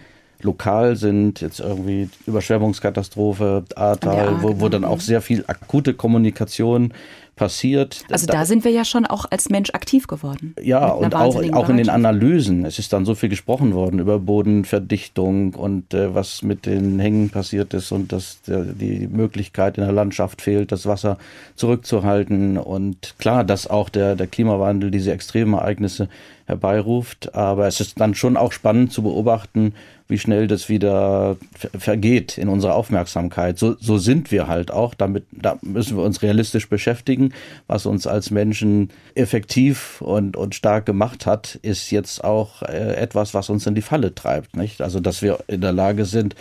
lokal 0.42 0.96
sind, 0.96 1.40
jetzt 1.40 1.60
irgendwie 1.60 2.08
Überschwemmungskatastrophe, 2.26 3.64
Ahrtal, 3.74 4.42
wo, 4.42 4.60
wo 4.60 4.68
dann 4.68 4.84
auch 4.84 5.00
sehr 5.00 5.20
viel 5.20 5.44
akute 5.46 5.94
Kommunikation 5.94 6.92
passiert. 7.38 8.04
Also 8.10 8.26
da, 8.26 8.34
da, 8.34 8.44
sind 8.44 8.64
wir 8.64 8.72
ja 8.72 8.84
schon 8.84 9.06
auch 9.06 9.24
als 9.30 9.48
Mensch 9.48 9.70
aktiv 9.70 10.08
geworden. 10.08 10.54
Ja, 10.60 10.88
und 10.88 11.14
auch, 11.14 11.40
auch 11.52 11.68
in 11.68 11.78
den 11.78 11.88
Analysen. 11.88 12.64
Es 12.66 12.78
ist 12.78 12.92
dann 12.92 13.06
so 13.06 13.14
viel 13.14 13.28
gesprochen 13.28 13.72
worden 13.72 14.00
über 14.00 14.18
Bodenverdichtung 14.18 15.54
und 15.54 15.94
äh, 15.94 16.14
was 16.14 16.42
mit 16.42 16.66
den 16.66 16.98
Hängen 16.98 17.30
passiert 17.30 17.72
ist 17.74 17.92
und 17.92 18.12
dass 18.12 18.42
der, 18.42 18.64
die 18.64 19.06
Möglichkeit 19.06 19.78
in 19.78 19.84
der 19.84 19.92
Landschaft 19.92 20.42
fehlt, 20.42 20.72
das 20.72 20.84
Wasser 20.84 21.16
zurückzuhalten. 21.54 22.58
Und 22.58 23.14
klar, 23.18 23.44
dass 23.44 23.68
auch 23.68 23.88
der, 23.88 24.16
der 24.16 24.26
Klimawandel 24.26 24.90
diese 24.90 25.12
Extremereignisse 25.12 26.08
herbeiruft. 26.48 27.34
Aber 27.34 27.66
es 27.66 27.80
ist 27.80 28.00
dann 28.00 28.14
schon 28.14 28.36
auch 28.36 28.52
spannend 28.52 28.92
zu 28.92 29.02
beobachten, 29.02 29.74
wie 30.08 30.18
schnell 30.18 30.46
das 30.46 30.70
wieder 30.70 31.36
vergeht 31.54 32.38
in 32.38 32.48
unserer 32.48 32.74
Aufmerksamkeit. 32.74 33.58
So, 33.58 33.76
so 33.78 33.98
sind 33.98 34.32
wir 34.32 34.48
halt 34.48 34.70
auch. 34.70 34.94
Damit 34.94 35.26
da 35.30 35.58
müssen 35.60 35.96
wir 35.98 36.04
uns 36.04 36.22
realistisch 36.22 36.68
beschäftigen. 36.68 37.34
Was 37.66 37.84
uns 37.84 38.06
als 38.06 38.30
Menschen 38.30 38.90
effektiv 39.14 40.00
und, 40.00 40.36
und 40.36 40.54
stark 40.54 40.86
gemacht 40.86 41.26
hat, 41.26 41.58
ist 41.62 41.90
jetzt 41.90 42.24
auch 42.24 42.62
äh, 42.62 42.94
etwas, 42.96 43.34
was 43.34 43.50
uns 43.50 43.66
in 43.66 43.74
die 43.74 43.82
Falle 43.82 44.14
treibt. 44.14 44.56
Nicht? 44.56 44.80
Also, 44.80 44.98
dass 44.98 45.20
wir 45.20 45.40
in 45.46 45.60
der 45.60 45.72
Lage 45.72 46.06
sind, 46.06 46.34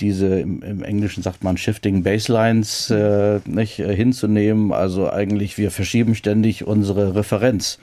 diese 0.00 0.40
im, 0.40 0.62
im, 0.62 0.82
Englischen 0.82 1.22
sagt 1.22 1.44
man 1.44 1.56
Shifting 1.56 2.02
Baselines 2.02 2.90
äh, 2.90 3.40
nicht, 3.44 3.78
äh, 3.80 3.94
hinzunehmen. 3.94 4.72
Also 4.72 5.10
eigentlich 5.10 5.58
wir 5.58 5.70
verschieben 5.70 6.14
ständig 6.14 6.66
unsere 6.66 7.14
Referenz. 7.14 7.78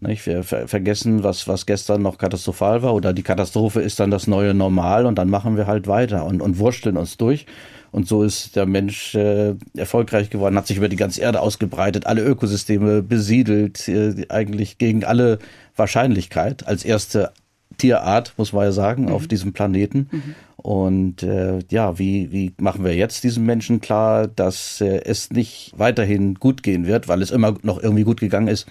Nicht? 0.00 0.24
Wir 0.24 0.42
ver 0.42 0.66
vergessen, 0.66 1.22
was, 1.22 1.46
was 1.46 1.66
gestern 1.66 2.00
noch 2.00 2.16
katastrophal 2.16 2.82
war 2.82 2.94
oder 2.94 3.12
die 3.12 3.22
Katastrophe 3.22 3.82
ist 3.82 4.00
dann 4.00 4.10
das 4.10 4.26
neue 4.26 4.54
Normal 4.54 5.04
und 5.04 5.16
dann 5.16 5.28
machen 5.28 5.56
wir 5.56 5.66
halt 5.66 5.86
weiter 5.86 6.24
und, 6.24 6.40
und 6.40 6.58
wursteln 6.58 6.96
uns 6.96 7.18
durch. 7.18 7.46
Und 7.92 8.06
so 8.06 8.22
ist 8.22 8.56
der 8.56 8.66
Mensch 8.66 9.14
äh, 9.14 9.54
erfolgreich 9.76 10.30
geworden, 10.30 10.56
hat 10.56 10.66
sich 10.66 10.76
über 10.76 10.88
die 10.88 10.96
ganze 10.96 11.20
Erde 11.20 11.40
ausgebreitet, 11.40 12.06
alle 12.06 12.22
Ökosysteme 12.22 13.02
besiedelt, 13.02 13.88
äh, 13.88 14.26
eigentlich 14.28 14.78
gegen 14.78 15.04
alle 15.04 15.38
Wahrscheinlichkeit 15.76 16.66
als 16.66 16.84
erste 16.84 17.32
Tierart, 17.78 18.34
muss 18.36 18.52
man 18.52 18.64
ja 18.64 18.72
sagen, 18.72 19.06
mhm. 19.06 19.12
auf 19.12 19.26
diesem 19.26 19.52
Planeten. 19.52 20.08
Mhm. 20.10 20.34
Und 20.56 21.22
äh, 21.22 21.60
ja, 21.70 21.98
wie, 21.98 22.30
wie 22.32 22.52
machen 22.58 22.84
wir 22.84 22.94
jetzt 22.94 23.24
diesen 23.24 23.44
Menschen 23.44 23.80
klar, 23.80 24.28
dass 24.28 24.80
äh, 24.80 25.00
es 25.04 25.30
nicht 25.30 25.72
weiterhin 25.76 26.34
gut 26.34 26.62
gehen 26.62 26.86
wird, 26.86 27.08
weil 27.08 27.22
es 27.22 27.30
immer 27.30 27.56
noch 27.62 27.82
irgendwie 27.82 28.04
gut 28.04 28.20
gegangen 28.20 28.48
ist? 28.48 28.66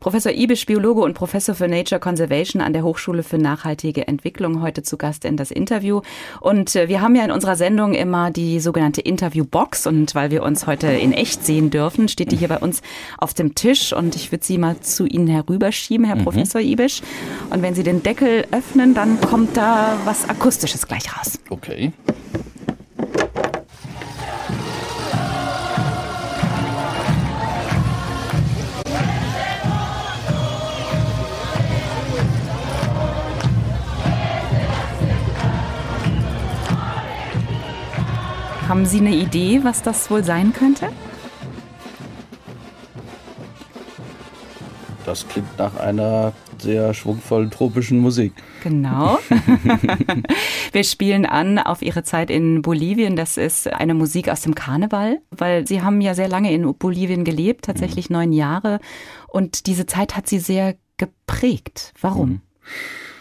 Professor 0.00 0.32
Ibisch, 0.32 0.66
Biologe 0.66 1.00
und 1.00 1.14
Professor 1.14 1.54
für 1.54 1.68
Nature 1.68 2.00
Conservation 2.00 2.60
an 2.60 2.72
der 2.72 2.84
Hochschule 2.84 3.22
für 3.22 3.38
nachhaltige 3.38 4.06
Entwicklung, 4.06 4.62
heute 4.62 4.82
zu 4.82 4.96
Gast 4.96 5.24
in 5.24 5.36
das 5.36 5.50
Interview. 5.50 6.02
Und 6.40 6.76
äh, 6.76 6.88
wir 6.88 7.00
haben 7.00 7.16
ja 7.16 7.24
in 7.24 7.30
unserer 7.30 7.56
Sendung 7.56 7.94
immer 7.94 8.30
die 8.30 8.60
sogenannte 8.60 9.00
Interviewbox. 9.00 9.86
Und 9.86 10.14
weil 10.14 10.30
wir 10.30 10.42
uns 10.42 10.66
heute 10.66 10.88
in 10.88 11.12
echt 11.12 11.44
sehen 11.44 11.70
dürfen, 11.70 12.08
steht 12.08 12.30
die 12.30 12.36
hier 12.36 12.48
bei 12.48 12.58
uns 12.58 12.82
auf 13.18 13.34
dem 13.34 13.54
Tisch. 13.54 13.92
Und 13.92 14.14
ich 14.16 14.30
würde 14.30 14.44
sie 14.44 14.58
mal 14.58 14.78
zu 14.80 15.06
Ihnen 15.06 15.28
herüberschieben, 15.28 16.06
Herr 16.06 16.16
mhm. 16.16 16.24
Professor 16.24 16.60
Ibisch. 16.60 17.02
Und 17.50 17.62
wenn 17.62 17.74
Sie 17.74 17.82
den 17.82 18.02
Deckel 18.02 18.46
öffnen, 18.52 18.94
dann 18.94 19.20
kommt 19.20 19.56
da 19.56 19.96
was 20.04 20.28
Akustisches 20.28 20.86
gleich 20.86 21.16
raus. 21.16 21.38
Okay. 21.48 21.92
Haben 38.68 38.84
Sie 38.84 38.98
eine 38.98 39.14
Idee, 39.14 39.60
was 39.62 39.82
das 39.82 40.10
wohl 40.10 40.24
sein 40.24 40.52
könnte? 40.52 40.88
Das 45.04 45.28
klingt 45.28 45.56
nach 45.56 45.76
einer 45.76 46.32
sehr 46.58 46.92
schwungvollen 46.92 47.52
tropischen 47.52 48.00
Musik. 48.00 48.32
Genau. 48.64 49.20
Wir 50.72 50.82
spielen 50.82 51.26
an 51.26 51.60
auf 51.60 51.80
Ihre 51.80 52.02
Zeit 52.02 52.28
in 52.28 52.60
Bolivien. 52.62 53.14
Das 53.14 53.36
ist 53.36 53.72
eine 53.72 53.94
Musik 53.94 54.28
aus 54.28 54.40
dem 54.40 54.56
Karneval, 54.56 55.20
weil 55.30 55.64
Sie 55.68 55.82
haben 55.82 56.00
ja 56.00 56.14
sehr 56.14 56.28
lange 56.28 56.52
in 56.52 56.74
Bolivien 56.74 57.22
gelebt, 57.22 57.66
tatsächlich 57.66 58.10
mhm. 58.10 58.16
neun 58.16 58.32
Jahre. 58.32 58.80
Und 59.28 59.68
diese 59.68 59.86
Zeit 59.86 60.16
hat 60.16 60.26
Sie 60.26 60.40
sehr 60.40 60.74
geprägt. 60.96 61.94
Warum? 62.00 62.28
Mhm. 62.28 62.40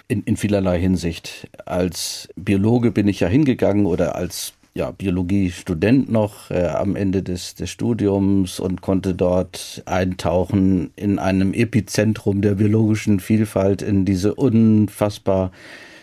in, 0.08 0.24
in 0.24 0.38
vielerlei 0.38 0.80
Hinsicht. 0.80 1.48
Als 1.66 2.30
Biologe 2.36 2.90
bin 2.90 3.08
ich 3.08 3.20
ja 3.20 3.28
hingegangen 3.28 3.86
oder 3.86 4.16
als 4.16 4.55
ja, 4.76 4.92
Biologiestudent 4.92 6.12
noch 6.12 6.52
äh, 6.52 6.66
am 6.68 6.98
Ende 6.98 7.24
des, 7.24 7.56
des 7.56 7.70
Studiums 7.70 8.60
und 8.60 8.82
konnte 8.82 9.16
dort 9.16 9.82
eintauchen 9.86 10.92
in 10.98 11.18
einem 11.18 11.54
Epizentrum 11.54 12.42
der 12.42 12.56
biologischen 12.56 13.22
Vielfalt, 13.22 13.82
in 13.82 14.04
diese 14.04 14.36
unfassbar 14.36 15.52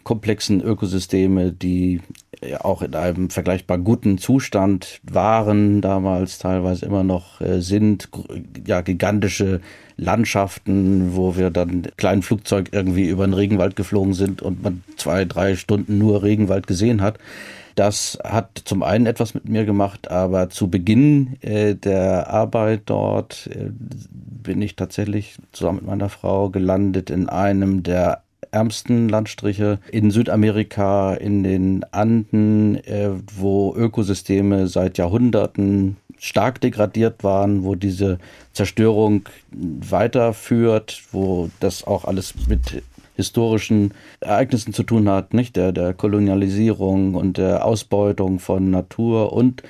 komplexen 0.05 0.62
Ökosysteme, 0.62 1.52
die 1.52 2.00
auch 2.61 2.82
in 2.82 2.94
einem 2.94 3.30
vergleichbar 3.30 3.78
guten 3.78 4.18
Zustand 4.18 5.00
waren, 5.02 5.80
damals 5.80 6.38
teilweise 6.38 6.87
immer 6.87 7.04
noch 7.04 7.40
äh, 7.40 7.61
sind, 7.61 8.08
ja, 8.66 8.80
gigantische 8.80 9.61
Landschaften, 9.96 11.14
wo 11.14 11.37
wir 11.37 11.50
dann 11.50 11.87
kleinen 11.96 12.22
Flugzeug 12.22 12.70
irgendwie 12.72 13.08
über 13.08 13.26
den 13.26 13.34
Regenwald 13.34 13.76
geflogen 13.76 14.14
sind 14.14 14.42
und 14.42 14.62
man 14.62 14.82
zwei, 14.96 15.25
drei 15.25 15.56
Stunden 15.56 15.99
nur 15.99 16.22
Regenwald 16.22 16.66
gesehen 16.66 17.02
hat. 17.02 17.18
Das 17.75 18.18
hat 18.22 18.61
zum 18.64 18.82
einen 18.82 19.06
etwas 19.06 19.32
mit 19.34 19.49
mir 19.49 19.64
gemacht, 19.64 20.11
aber 20.11 20.50
zu 20.50 20.68
Beginn 20.68 21.38
äh, 21.40 21.75
der 21.75 22.28
Arbeit 22.28 22.82
dort 22.87 23.49
äh, 23.52 23.70
bin 23.70 24.61
ich 24.61 24.76
tatsächlich 24.76 25.37
zusammen 25.52 25.78
mit 25.78 25.87
meiner 25.87 26.08
Frau 26.08 26.50
gelandet 26.50 27.08
in 27.08 27.28
einem 27.28 27.82
der 27.82 28.22
ärmsten 28.52 29.09
Landstriche 29.09 29.80
in 29.90 30.11
Südamerika, 30.11 31.14
in 31.14 31.42
den 31.42 31.85
Anden, 31.90 32.76
äh, 32.85 33.11
wo 33.37 33.75
Ökosysteme 33.75 34.68
seit 34.68 34.99
Jahrhunderten 34.99 35.97
stark 36.18 36.61
degradiert 36.61 37.25
waren, 37.25 37.64
wo 37.64 37.75
diese 37.75 38.18
Zerstörung 38.52 39.28
weiterführt, 39.50 41.02
wo 41.11 41.50
das 41.59 41.85
auch 41.85 42.04
alles 42.04 42.35
mit 42.47 42.82
historischen 43.16 43.92
Ereignissen 44.21 44.73
zu 44.73 44.85
tun 44.85 45.09
hat, 45.09 45.35
nicht 45.35 45.56
der, 45.56 45.73
der 45.73 45.94
Kolonialisierung 45.94 47.14
und 47.14 47.38
der 47.38 47.64
Ausbeutung 47.64 48.38
von 48.38 48.71
Natur 48.71 49.32
und 49.32 49.62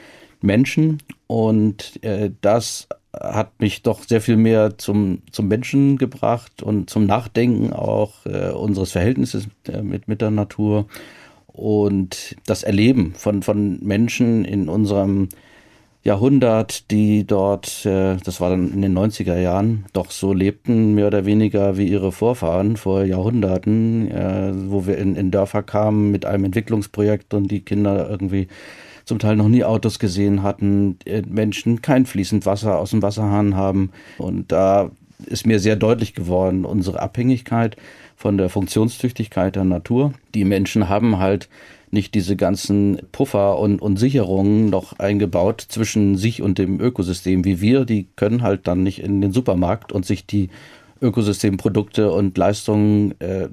Menschen. 0.43 0.99
Und 1.27 2.03
äh, 2.05 2.31
das 2.41 2.89
hat 3.13 3.61
mich 3.61 3.83
doch 3.83 4.03
sehr 4.03 4.21
viel 4.21 4.37
mehr 4.37 4.79
zum, 4.79 5.23
zum 5.31 5.49
Menschen 5.49 5.99
gebracht 5.99 6.63
und 6.63 6.89
zum 6.89 7.07
Nachdenken 7.07 7.73
auch 7.73 8.25
äh, 8.25 8.51
unseres 8.51 8.93
Verhältnisses 8.93 9.49
äh, 9.69 9.83
mit, 9.83 10.09
mit 10.09 10.21
der 10.21 10.31
Natur. 10.31 10.87
Und 11.47 12.37
das 12.47 12.63
Erleben 12.63 13.15
von, 13.15 13.43
von 13.43 13.79
Menschen 13.83 14.47
in 14.47 14.71
unserem 14.71 15.29
Jahrhundert, 16.05 16.91
die 16.91 17.25
dort, 17.27 17.87
äh, 17.87 18.17
das 18.17 18.41
war 18.41 18.51
dann 18.51 18.73
in 18.73 18.83
den 18.83 18.97
90er 18.97 19.39
Jahren, 19.39 19.85
doch 19.93 20.11
so 20.11 20.33
lebten, 20.33 20.95
mehr 20.95 21.07
oder 21.07 21.27
weniger 21.27 21.77
wie 21.77 21.87
ihre 21.89 22.11
Vorfahren 22.11 22.77
vor 22.77 23.05
Jahrhunderten, 23.05 24.11
äh, 24.11 24.53
wo 24.71 24.87
wir 24.87 24.99
in, 24.99 25.15
in 25.15 25.31
Dörfer 25.31 25.63
kamen 25.63 26.11
mit 26.11 26.25
einem 26.25 26.45
Entwicklungsprojekt 26.45 27.35
und 27.35 27.49
die 27.49 27.61
Kinder 27.61 28.09
irgendwie 28.11 28.49
zum 29.05 29.19
Teil 29.19 29.37
noch 29.37 29.49
nie 29.49 29.65
Autos 29.65 29.99
gesehen 29.99 30.43
hatten, 30.43 30.99
äh, 31.05 31.23
Menschen 31.29 31.83
kein 31.83 32.07
fließend 32.07 32.47
Wasser 32.47 32.79
aus 32.79 32.91
dem 32.91 33.03
Wasserhahn 33.03 33.57
haben. 33.57 33.91
Und 34.19 34.53
da 34.53 34.91
ist 35.27 35.47
mir 35.47 35.61
sehr 35.61 35.77
deutlich 35.77 36.15
geworden, 36.15 36.65
unsere 36.65 37.01
Abhängigkeit 37.01 37.77
von 38.17 38.39
der 38.39 38.49
Funktionstüchtigkeit 38.49 39.57
der 39.57 39.65
Natur. 39.65 40.13
Die 40.35 40.45
Menschen 40.45 40.89
haben 40.89 41.19
halt 41.19 41.49
nicht 41.91 42.15
diese 42.15 42.37
ganzen 42.37 42.99
Puffer 43.13 43.59
und, 43.59 43.83
und 43.83 43.99
Sicherungen 43.99 44.71
noch 44.71 44.99
eingebaut 44.99 45.65
zwischen 45.69 46.17
sich 46.17 46.41
und 46.41 46.59
dem 46.59 46.81
Ökosystem 46.81 47.45
wie 47.45 47.61
wir. 47.61 47.85
Die 47.85 48.07
können 48.17 48.43
halt 48.43 48.67
dann 48.67 48.83
nicht 48.83 49.03
in 49.03 49.21
den 49.21 49.33
Supermarkt 49.33 49.93
und 49.93 50.07
sich 50.07 50.27
die 50.27 50.49
Ökosystemprodukte 51.03 52.11
und 52.11 52.39
Leistungen 52.39 53.15
äh, 53.21 53.49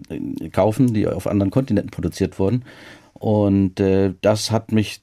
kaufen, 0.52 0.94
die 0.94 1.08
auf 1.08 1.28
anderen 1.28 1.52
Kontinenten 1.52 1.92
produziert 1.92 2.40
wurden. 2.40 2.64
Und 3.20 3.82
äh, 3.82 4.14
das 4.22 4.50
hat 4.50 4.72
mich 4.72 5.02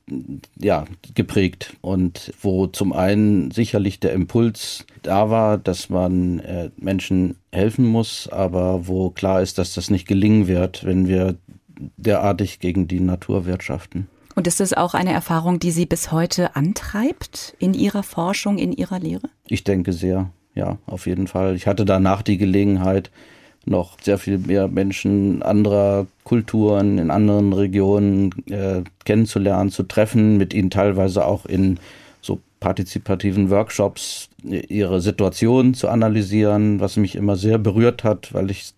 ja 0.58 0.86
geprägt 1.14 1.76
und 1.82 2.32
wo 2.40 2.66
zum 2.66 2.94
einen 2.94 3.50
sicherlich 3.50 4.00
der 4.00 4.14
Impuls 4.14 4.86
da 5.02 5.28
war, 5.28 5.58
dass 5.58 5.90
man 5.90 6.38
äh, 6.38 6.70
Menschen 6.78 7.36
helfen 7.52 7.84
muss, 7.84 8.26
aber 8.28 8.88
wo 8.88 9.10
klar 9.10 9.42
ist, 9.42 9.58
dass 9.58 9.74
das 9.74 9.90
nicht 9.90 10.08
gelingen 10.08 10.46
wird, 10.46 10.84
wenn 10.84 11.06
wir 11.06 11.36
derartig 11.98 12.58
gegen 12.58 12.88
die 12.88 13.00
Natur 13.00 13.44
wirtschaften. 13.44 14.08
Und 14.34 14.46
ist 14.46 14.60
das 14.60 14.72
auch 14.72 14.94
eine 14.94 15.12
Erfahrung, 15.12 15.58
die 15.58 15.70
Sie 15.70 15.86
bis 15.86 16.10
heute 16.10 16.56
antreibt 16.56 17.54
in 17.58 17.74
Ihrer 17.74 18.02
Forschung, 18.02 18.56
in 18.56 18.72
Ihrer 18.72 18.98
Lehre? 18.98 19.28
Ich 19.46 19.64
denke 19.64 19.92
sehr, 19.92 20.30
ja, 20.54 20.78
auf 20.86 21.06
jeden 21.06 21.26
Fall. 21.26 21.54
Ich 21.54 21.66
hatte 21.66 21.84
danach 21.84 22.22
die 22.22 22.38
Gelegenheit, 22.38 23.10
noch 23.66 24.00
sehr 24.00 24.18
viel 24.18 24.38
mehr 24.38 24.68
Menschen 24.68 25.42
anderer 25.42 26.06
Kulturen 26.24 26.98
in 26.98 27.10
anderen 27.10 27.52
Regionen 27.52 28.30
äh, 28.50 28.82
kennenzulernen, 29.04 29.70
zu 29.70 29.82
treffen, 29.82 30.36
mit 30.36 30.54
ihnen 30.54 30.70
teilweise 30.70 31.24
auch 31.24 31.46
in 31.46 31.78
so 32.20 32.40
partizipativen 32.60 33.50
Workshops 33.50 34.28
ihre 34.42 35.00
Situation 35.00 35.74
zu 35.74 35.88
analysieren, 35.88 36.80
was 36.80 36.96
mich 36.96 37.16
immer 37.16 37.36
sehr 37.36 37.58
berührt 37.58 38.04
hat, 38.04 38.32
weil 38.32 38.50
ich 38.50 38.72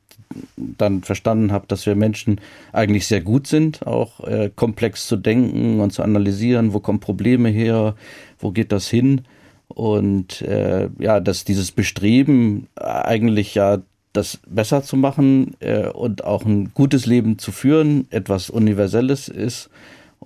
dann 0.57 1.03
verstanden 1.03 1.53
habe, 1.53 1.67
dass 1.69 1.87
wir 1.87 1.95
Menschen 1.95 2.41
eigentlich 2.73 3.07
sehr 3.07 3.21
gut 3.21 3.47
sind, 3.47 3.87
auch 3.87 4.21
äh, 4.27 4.51
komplex 4.55 5.07
zu 5.07 5.17
denken 5.17 5.81
und 5.81 5.93
zu 5.93 6.03
analysieren, 6.03 6.73
wo 6.75 6.81
kommen 6.81 7.01
Probleme 7.01 7.49
her, 7.49 7.95
wo 8.39 8.51
geht 8.51 8.73
das 8.73 8.89
hin? 8.89 9.23
Und 9.69 10.43
äh, 10.43 10.89
ja, 10.99 11.21
dass 11.21 11.45
dieses 11.45 11.73
Bestreben 11.73 12.69
eigentlich 12.77 13.55
ja 13.55 13.79
das 14.19 14.39
besser 14.47 14.83
zu 14.83 14.97
machen 14.97 15.57
äh, 15.61 15.87
und 15.89 16.25
auch 16.25 16.45
ein 16.45 16.73
gutes 16.75 17.07
Leben 17.07 17.39
zu 17.39 17.53
führen, 17.53 18.07
etwas 18.11 18.51
Universelles 18.51 19.29
ist 19.29 19.71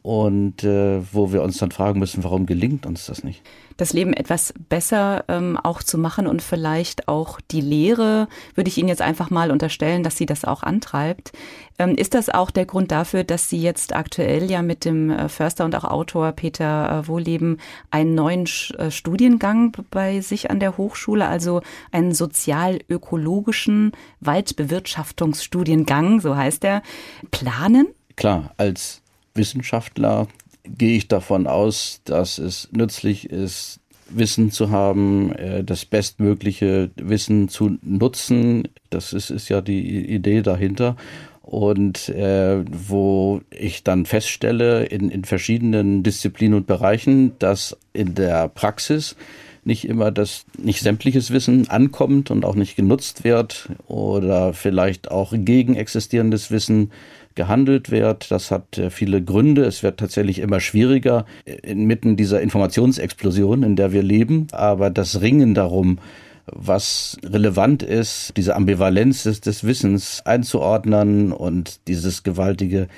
und 0.03 0.65
äh, 0.65 1.01
wo 1.13 1.33
wir 1.33 1.43
uns 1.43 1.59
dann 1.59 1.71
fragen 1.71 2.01
müssen, 2.01 2.25
warum 2.25 2.47
gelingt 2.47 2.87
uns 2.87 3.07
das 3.07 3.23
nicht? 3.23 3.43
Das 3.77 3.93
Leben 3.93 4.13
etwas 4.13 4.53
besser 4.69 5.25
ähm, 5.29 5.57
auch 5.57 5.83
zu 5.83 5.97
machen 5.97 6.27
und 6.27 6.43
vielleicht 6.43 7.09
auch 7.09 7.41
die 7.41 7.61
Lehre, 7.61 8.29
würde 8.55 8.69
ich 8.69 8.79
Ihnen 8.79 8.89
jetzt 8.89 9.01
einfach 9.01 9.31
mal 9.31 9.53
unterstellen, 9.53 10.03
dass 10.03 10.17
sie 10.17 10.27
das 10.27 10.45
auch 10.45 10.65
antreibt. 10.65 11.33
Ähm, 11.79 11.95
ist 11.95 12.15
das 12.15 12.29
auch 12.29 12.51
der 12.51 12.67
Grund 12.67 12.91
dafür, 12.91 13.23
dass 13.23 13.49
Sie 13.49 13.63
jetzt 13.63 13.95
aktuell 13.95 14.51
ja 14.51 14.61
mit 14.61 14.85
dem 14.85 15.11
äh, 15.11 15.29
Förster 15.29 15.65
und 15.65 15.75
auch 15.77 15.85
Autor 15.85 16.33
Peter 16.33 17.05
äh, 17.05 17.09
Wohleben 17.09 17.59
einen 17.91 18.15
neuen 18.15 18.49
äh, 18.79 18.91
Studiengang 18.91 19.77
bei 19.91 20.21
sich 20.21 20.51
an 20.51 20.59
der 20.59 20.77
Hochschule, 20.77 21.29
also 21.29 21.63
einen 21.93 22.13
sozial-ökologischen 22.13 23.93
Waldbewirtschaftungsstudiengang, 24.21 26.21
so 26.21 26.37
heißt 26.37 26.65
er, 26.65 26.83
planen? 27.31 27.87
Klar, 28.17 28.53
als 28.59 29.02
Wissenschaftler 29.35 30.29
gehe 30.65 30.97
ich 30.97 31.09
davon 31.09 31.47
aus, 31.47 32.01
dass 32.05 32.39
es 32.39 32.69
nützlich 32.73 33.31
ist, 33.31 33.81
Wissen 34.09 34.51
zu 34.51 34.71
haben, 34.71 35.33
äh, 35.33 35.65
das 35.65 35.85
bestmögliche 35.85 36.91
Wissen 36.97 37.49
zu 37.49 37.79
nutzen. 37.83 38.69
Das 38.91 39.13
ist, 39.13 39.31
ist 39.31 39.49
ja 39.49 39.61
die 39.61 40.07
Idee 40.07 40.43
dahinter. 40.43 40.97
Und 41.41 42.09
äh, 42.09 42.65
wo 42.71 43.41
ich 43.51 43.83
dann 43.83 44.07
feststelle 44.07 44.85
in, 44.85 45.11
in 45.11 45.25
verschiedenen 45.25 46.03
Disziplinen 46.03 46.59
und 46.59 46.67
Bereichen, 46.67 47.33
dass 47.39 47.77
in 47.93 48.15
der 48.15 48.49
Praxis 48.49 49.17
nicht 49.65 49.87
immer 49.87 50.11
das, 50.11 50.45
nicht 50.59 50.81
sämtliches 50.81 51.31
Wissen 51.31 51.69
ankommt 51.69 52.31
und 52.31 52.45
auch 52.45 52.55
nicht 52.55 52.75
genutzt 52.75 53.23
wird 53.23 53.69
oder 53.87 54.55
vielleicht 54.55 55.11
auch 55.11 55.33
gegen 55.37 55.77
existierendes 55.77 56.51
Wissen 56.51 56.91
gehandelt 57.35 57.91
wird. 57.91 58.31
Das 58.31 58.51
hat 58.51 58.79
äh, 58.79 58.91
viele 58.91 59.23
Gründe. 59.23 59.65
Es 59.65 59.83
wird 59.83 59.99
tatsächlich 59.99 60.39
immer 60.39 60.61
schwieriger 60.61 61.27
inmitten 61.45 62.17
dieser 62.17 62.41
Informationsexplosion, 62.41 63.63
in 63.63 63.77
der 63.77 63.93
wir 63.93 64.03
leben. 64.03 64.49
Aber 64.53 64.91
das 64.91 65.21
Ringen 65.21 65.55
darum, 65.55 65.99
was 66.47 67.17
relevant 67.25 67.83
ist, 67.83 68.37
diese 68.37 68.57
Ambivalenz 68.57 69.23
des, 69.25 69.41
des 69.41 69.65
Wissens 69.65 70.23
einzuordnen 70.25 71.33
und 71.33 71.87
dieses 71.89 72.23
gewaltige 72.23 72.89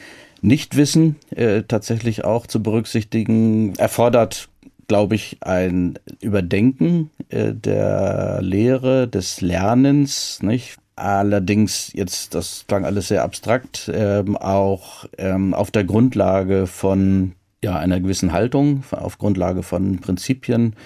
Nichtwissen 0.41 1.17
äh, 1.31 1.63
tatsächlich 1.63 2.25
auch 2.25 2.47
zu 2.47 2.63
berücksichtigen, 2.63 3.75
erfordert, 3.77 4.49
glaube 4.89 5.15
ich, 5.15 5.39
ein 5.41 5.99
Überdenken 6.21 7.11
äh, 7.31 7.55
der 7.55 8.41
Lehre, 8.43 9.09
des 9.09 9.41
Lernens, 9.41 10.43
nicht? 10.43 10.77
Allerdings, 10.97 11.93
jetzt, 11.93 12.35
das 12.35 12.65
klang 12.69 12.85
alles 12.85 13.09
sehr 13.09 13.25
abstrakt, 13.25 13.91
ähm, 13.93 14.37
auch 14.37 15.07
ähm, 15.19 15.53
auf 15.53 15.71
der 15.73 15.85
Grundlage 15.85 16.67
von 16.69 17.33
ja, 17.65 17.77
einer 17.77 17.99
gewissen 17.99 18.33
Haltung, 18.33 18.85
auf 18.93 19.19
Grundlage 19.19 19.63
von 19.63 19.99
Prinzipien, 19.99 20.77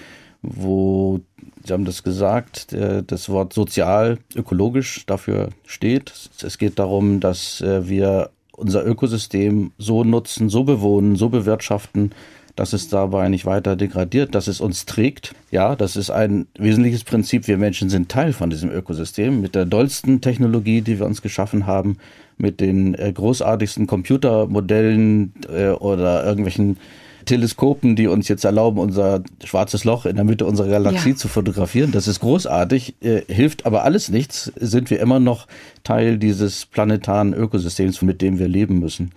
wo, 0.41 1.19
Sie 1.63 1.73
haben 1.73 1.85
das 1.85 2.03
gesagt, 2.03 2.73
äh, 2.73 3.03
das 3.05 3.29
Wort 3.29 3.53
sozial, 3.53 4.17
ökologisch 4.35 5.05
dafür 5.05 5.49
steht. 5.65 6.13
Es 6.41 6.57
geht 6.57 6.79
darum, 6.79 7.19
dass 7.19 7.61
äh, 7.61 7.87
wir 7.87 8.31
unser 8.51 8.85
Ökosystem 8.85 9.71
so 9.77 10.03
nutzen, 10.03 10.49
so 10.49 10.63
bewohnen, 10.63 11.17
so 11.17 11.29
bewirtschaften, 11.29 12.11
dass 12.59 12.73
es 12.73 12.89
dabei 12.89 13.29
nicht 13.29 13.45
weiter 13.45 13.77
degradiert, 13.77 14.35
dass 14.35 14.49
es 14.49 14.59
uns 14.59 14.85
trägt. 14.85 15.33
Ja, 15.49 15.77
das 15.77 15.95
ist 15.95 16.09
ein 16.09 16.45
wesentliches 16.57 17.05
Prinzip. 17.05 17.47
Wir 17.47 17.57
Menschen 17.57 17.89
sind 17.89 18.09
Teil 18.09 18.33
von 18.33 18.49
diesem 18.49 18.69
Ökosystem 18.69 19.39
mit 19.39 19.55
der 19.55 19.65
dollsten 19.65 20.19
Technologie, 20.19 20.81
die 20.81 20.99
wir 20.99 21.05
uns 21.05 21.21
geschaffen 21.21 21.67
haben, 21.67 21.99
mit 22.37 22.59
den 22.59 22.95
äh, 22.95 23.13
großartigsten 23.13 23.87
Computermodellen 23.87 25.31
äh, 25.49 25.69
oder 25.69 26.25
irgendwelchen 26.25 26.75
Teleskopen, 27.23 27.95
die 27.95 28.07
uns 28.07 28.27
jetzt 28.27 28.43
erlauben, 28.43 28.79
unser 28.79 29.23
schwarzes 29.45 29.85
Loch 29.85 30.05
in 30.05 30.17
der 30.17 30.25
Mitte 30.25 30.45
unserer 30.45 30.67
Galaxie 30.67 31.11
ja. 31.11 31.15
zu 31.15 31.29
fotografieren. 31.29 31.93
Das 31.93 32.09
ist 32.09 32.19
großartig, 32.19 32.95
äh, 33.01 33.21
hilft 33.27 33.65
aber 33.65 33.85
alles 33.85 34.09
nichts. 34.09 34.51
Sind 34.57 34.89
wir 34.89 34.99
immer 34.99 35.21
noch 35.21 35.47
Teil 35.85 36.17
dieses 36.17 36.65
planetaren 36.65 37.33
Ökosystems, 37.33 38.01
mit 38.01 38.21
dem 38.21 38.37
wir 38.37 38.49
leben 38.49 38.79
müssen. 38.79 39.11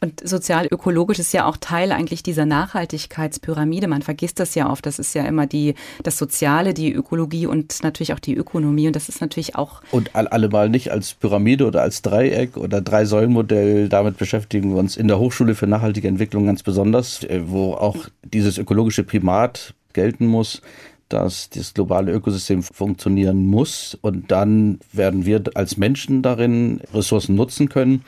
Und 0.00 0.26
sozial-ökologisch 0.26 1.18
ist 1.18 1.32
ja 1.32 1.46
auch 1.46 1.56
Teil 1.56 1.92
eigentlich 1.92 2.22
dieser 2.22 2.46
Nachhaltigkeitspyramide. 2.46 3.88
Man 3.88 4.02
vergisst 4.02 4.40
das 4.40 4.54
ja 4.54 4.70
oft. 4.70 4.86
Das 4.86 4.98
ist 4.98 5.14
ja 5.14 5.24
immer 5.24 5.46
die, 5.46 5.74
das 6.02 6.18
Soziale, 6.18 6.74
die 6.74 6.92
Ökologie 6.92 7.46
und 7.46 7.82
natürlich 7.82 8.12
auch 8.12 8.18
die 8.18 8.34
Ökonomie. 8.34 8.86
Und 8.86 8.96
das 8.96 9.08
ist 9.08 9.20
natürlich 9.20 9.56
auch. 9.56 9.82
Und 9.90 10.14
allemal 10.14 10.68
nicht 10.68 10.90
als 10.92 11.14
Pyramide 11.14 11.66
oder 11.66 11.82
als 11.82 12.02
Dreieck 12.02 12.56
oder 12.56 12.80
Drei-Säulen-Modell. 12.80 13.88
Damit 13.88 14.18
beschäftigen 14.18 14.70
wir 14.70 14.78
uns 14.78 14.96
in 14.96 15.08
der 15.08 15.18
Hochschule 15.18 15.54
für 15.54 15.66
nachhaltige 15.66 16.08
Entwicklung 16.08 16.46
ganz 16.46 16.62
besonders, 16.62 17.22
äh, 17.24 17.42
wo 17.46 17.74
auch 17.74 18.08
dieses 18.22 18.58
ökologische 18.58 19.04
Primat 19.04 19.74
gelten 19.92 20.26
muss 20.26 20.60
dass 21.08 21.50
das 21.50 21.74
globale 21.74 22.12
Ökosystem 22.12 22.62
funktionieren 22.62 23.46
muss 23.46 23.96
und 24.00 24.30
dann 24.30 24.80
werden 24.92 25.26
wir 25.26 25.42
als 25.54 25.76
Menschen 25.76 26.22
darin 26.22 26.80
Ressourcen 26.92 27.34
nutzen 27.34 27.68
können. 27.68 28.04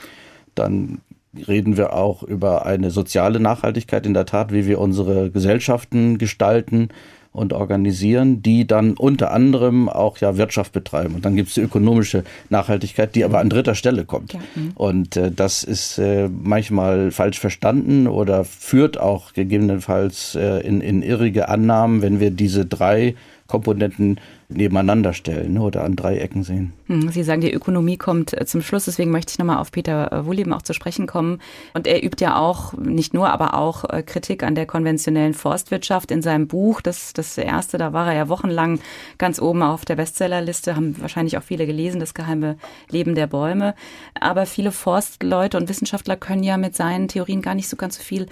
Dann 0.55 1.01
reden 1.47 1.77
wir 1.77 1.93
auch 1.93 2.23
über 2.23 2.67
eine 2.67 2.91
soziale 2.91 3.41
Nachhaltigkeit 3.41 4.07
in 4.07 4.15
der 4.15 4.27
Tat, 4.27 4.53
wie 4.53 4.67
wir 4.67 4.81
unsere 4.81 5.31
Gesellschaften 5.31 6.19
gestalten 6.19 6.89
und 7.37 7.53
organisieren, 7.53 8.43
die 8.43 8.67
dann 8.67 8.95
unter 8.95 9.31
anderem 9.31 9.91
auch 9.91 10.19
ja 10.19 10.39
Wirtschaft 10.39 10.73
betreiben. 10.73 11.15
Und 11.15 11.25
dann 11.27 11.37
gibt 11.37 11.51
es 11.51 11.55
die 11.55 11.61
ökonomische 11.61 12.25
Nachhaltigkeit, 12.49 13.15
die 13.15 13.25
aber 13.25 13.41
an 13.41 13.51
dritter 13.51 13.75
Stelle 13.75 14.07
kommt. 14.07 14.33
Ja. 14.33 14.41
Mhm. 14.55 14.71
Und 14.75 15.17
äh, 15.17 15.31
das 15.31 15.63
ist 15.63 15.99
äh, 15.99 16.29
manchmal 16.29 17.11
falsch 17.11 17.39
verstanden 17.39 18.07
oder 18.09 18.45
führt 18.45 18.99
auch 18.99 19.35
gegebenenfalls 19.35 20.35
äh, 20.35 20.67
in, 20.67 20.81
in 20.81 21.03
irrige 21.03 21.51
Annahmen, 21.51 22.01
wenn 22.01 22.21
wir 22.21 22.31
diese 22.31 22.65
drei 22.65 23.15
Komponenten 23.47 24.21
nebeneinander 24.49 25.13
stellen 25.13 25.55
ne, 25.55 25.63
oder 25.63 25.85
an 25.85 25.97
drei 25.97 26.19
Ecken 26.19 26.43
sehen. 26.43 26.73
Hm, 26.87 27.09
Sie 27.11 27.23
sagen, 27.23 27.41
die 27.41 27.53
Ökonomie 27.53 27.97
kommt 27.97 28.33
äh, 28.33 28.47
zum 28.47 28.63
Schluss, 28.63 28.85
deswegen 28.85 29.11
möchte 29.11 29.33
ich 29.33 29.39
nochmal 29.39 29.59
auf 29.59 29.73
Peter 29.73 30.13
äh, 30.13 30.27
Wohleben 30.27 30.53
auch 30.53 30.63
zu 30.63 30.73
sprechen 30.73 31.07
kommen. 31.07 31.41
Und 31.75 31.87
er 31.87 32.05
übt 32.05 32.23
ja 32.25 32.39
auch, 32.39 32.75
nicht 32.75 33.15
nur, 33.15 33.31
aber 33.31 33.55
auch 33.55 33.85
äh, 33.89 34.03
Kritik 34.03 34.43
an 34.43 34.55
der 34.55 34.67
konventionellen 34.67 35.35
Forstwirtschaft 35.35 36.11
in 36.11 36.23
seinem 36.23 36.47
Buch. 36.47 36.81
Das, 36.81 37.13
das 37.13 37.37
erste, 37.39 37.79
da 37.79 37.93
war 37.93 38.09
er 38.09 38.17
ja 38.17 38.29
wochenlang 38.29 38.81
ganz 39.19 39.41
oben 39.41 39.63
auf 39.63 39.85
der 39.85 39.97
Bestsellerliste, 39.97 40.77
haben 40.77 41.01
wahrscheinlich 41.01 41.39
auch 41.39 41.43
viele 41.43 41.67
gelesen, 41.67 42.01
das 42.01 42.15
geheime 42.15 42.57
Leben 42.91 43.15
der 43.15 43.27
Bäume. 43.27 43.75
Aber 44.15 44.47
viele 44.47 44.73
Forstleute 44.73 45.57
und 45.57 45.69
Wissenschaftler 45.69 46.17
können 46.17 46.43
ja 46.43 46.57
mit 46.57 46.77
seinen 46.77 47.09
Theorien 47.09 47.43
gar 47.43 47.55
nicht 47.55 47.69
so 47.69 47.77
ganz 47.77 47.97
so 47.97 48.03
viel 48.03 48.27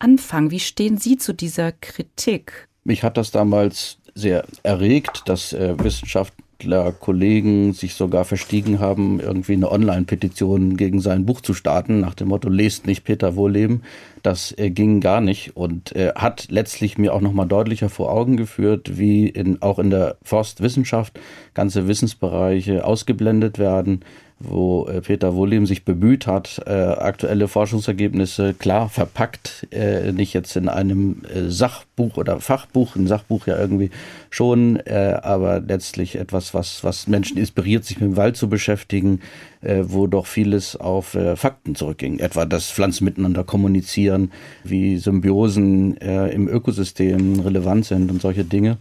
anfangen. 0.00 0.50
Wie 0.50 0.60
stehen 0.60 0.98
Sie 0.98 1.16
zu 1.16 1.32
dieser 1.32 1.72
Kritik? 1.72 2.68
Mich 2.82 3.04
hat 3.04 3.16
das 3.16 3.30
damals 3.30 3.98
sehr 4.14 4.44
erregt, 4.62 5.22
dass 5.26 5.52
äh, 5.52 5.74
Wissenschaftler, 5.78 6.92
Kollegen 6.92 7.72
sich 7.72 7.94
sogar 7.94 8.26
verstiegen 8.26 8.80
haben, 8.80 9.18
irgendwie 9.18 9.54
eine 9.54 9.70
Online-Petition 9.70 10.76
gegen 10.76 11.00
sein 11.00 11.24
Buch 11.24 11.40
zu 11.40 11.54
starten, 11.54 12.00
nach 12.00 12.14
dem 12.14 12.28
Motto, 12.28 12.50
lest 12.50 12.86
nicht 12.86 13.04
Peter 13.04 13.34
Wohleben. 13.34 13.82
Das 14.22 14.52
äh, 14.58 14.70
ging 14.70 15.00
gar 15.00 15.20
nicht 15.20 15.56
und 15.56 15.96
äh, 15.96 16.12
hat 16.14 16.48
letztlich 16.50 16.98
mir 16.98 17.14
auch 17.14 17.22
nochmal 17.22 17.46
deutlicher 17.46 17.88
vor 17.88 18.12
Augen 18.12 18.36
geführt, 18.36 18.98
wie 18.98 19.26
in, 19.26 19.62
auch 19.62 19.78
in 19.78 19.90
der 19.90 20.16
Forstwissenschaft 20.22 21.18
ganze 21.54 21.88
Wissensbereiche 21.88 22.84
ausgeblendet 22.84 23.58
werden, 23.58 24.04
wo 24.42 24.88
äh, 24.88 25.02
Peter 25.02 25.34
Wohlem 25.34 25.66
sich 25.66 25.84
bemüht 25.84 26.26
hat, 26.26 26.62
äh, 26.66 26.70
aktuelle 26.70 27.46
Forschungsergebnisse 27.46 28.54
klar 28.54 28.88
verpackt, 28.88 29.68
äh, 29.70 30.12
nicht 30.12 30.32
jetzt 30.32 30.56
in 30.56 30.68
einem 30.68 31.22
Sachbuch 31.48 32.16
oder 32.16 32.40
Fachbuch, 32.40 32.96
ein 32.96 33.06
Sachbuch 33.06 33.46
ja 33.46 33.58
irgendwie 33.58 33.90
schon, 34.30 34.80
aber 34.80 35.60
letztlich 35.60 36.16
etwas, 36.16 36.54
was, 36.54 36.82
was 36.82 37.06
Menschen 37.08 37.36
inspiriert, 37.36 37.84
sich 37.84 38.00
mit 38.00 38.10
dem 38.10 38.16
Wald 38.16 38.36
zu 38.36 38.48
beschäftigen, 38.48 39.20
wo 39.60 40.06
doch 40.06 40.26
vieles 40.26 40.76
auf 40.76 41.16
Fakten 41.34 41.74
zurückging. 41.74 42.20
Etwa, 42.20 42.46
dass 42.46 42.70
Pflanzen 42.70 43.04
miteinander 43.04 43.44
kommunizieren, 43.44 44.30
wie 44.64 44.96
Symbiosen 44.98 45.96
im 45.96 46.48
Ökosystem 46.48 47.40
relevant 47.40 47.86
sind 47.86 48.10
und 48.10 48.22
solche 48.22 48.44
Dinge 48.44 48.78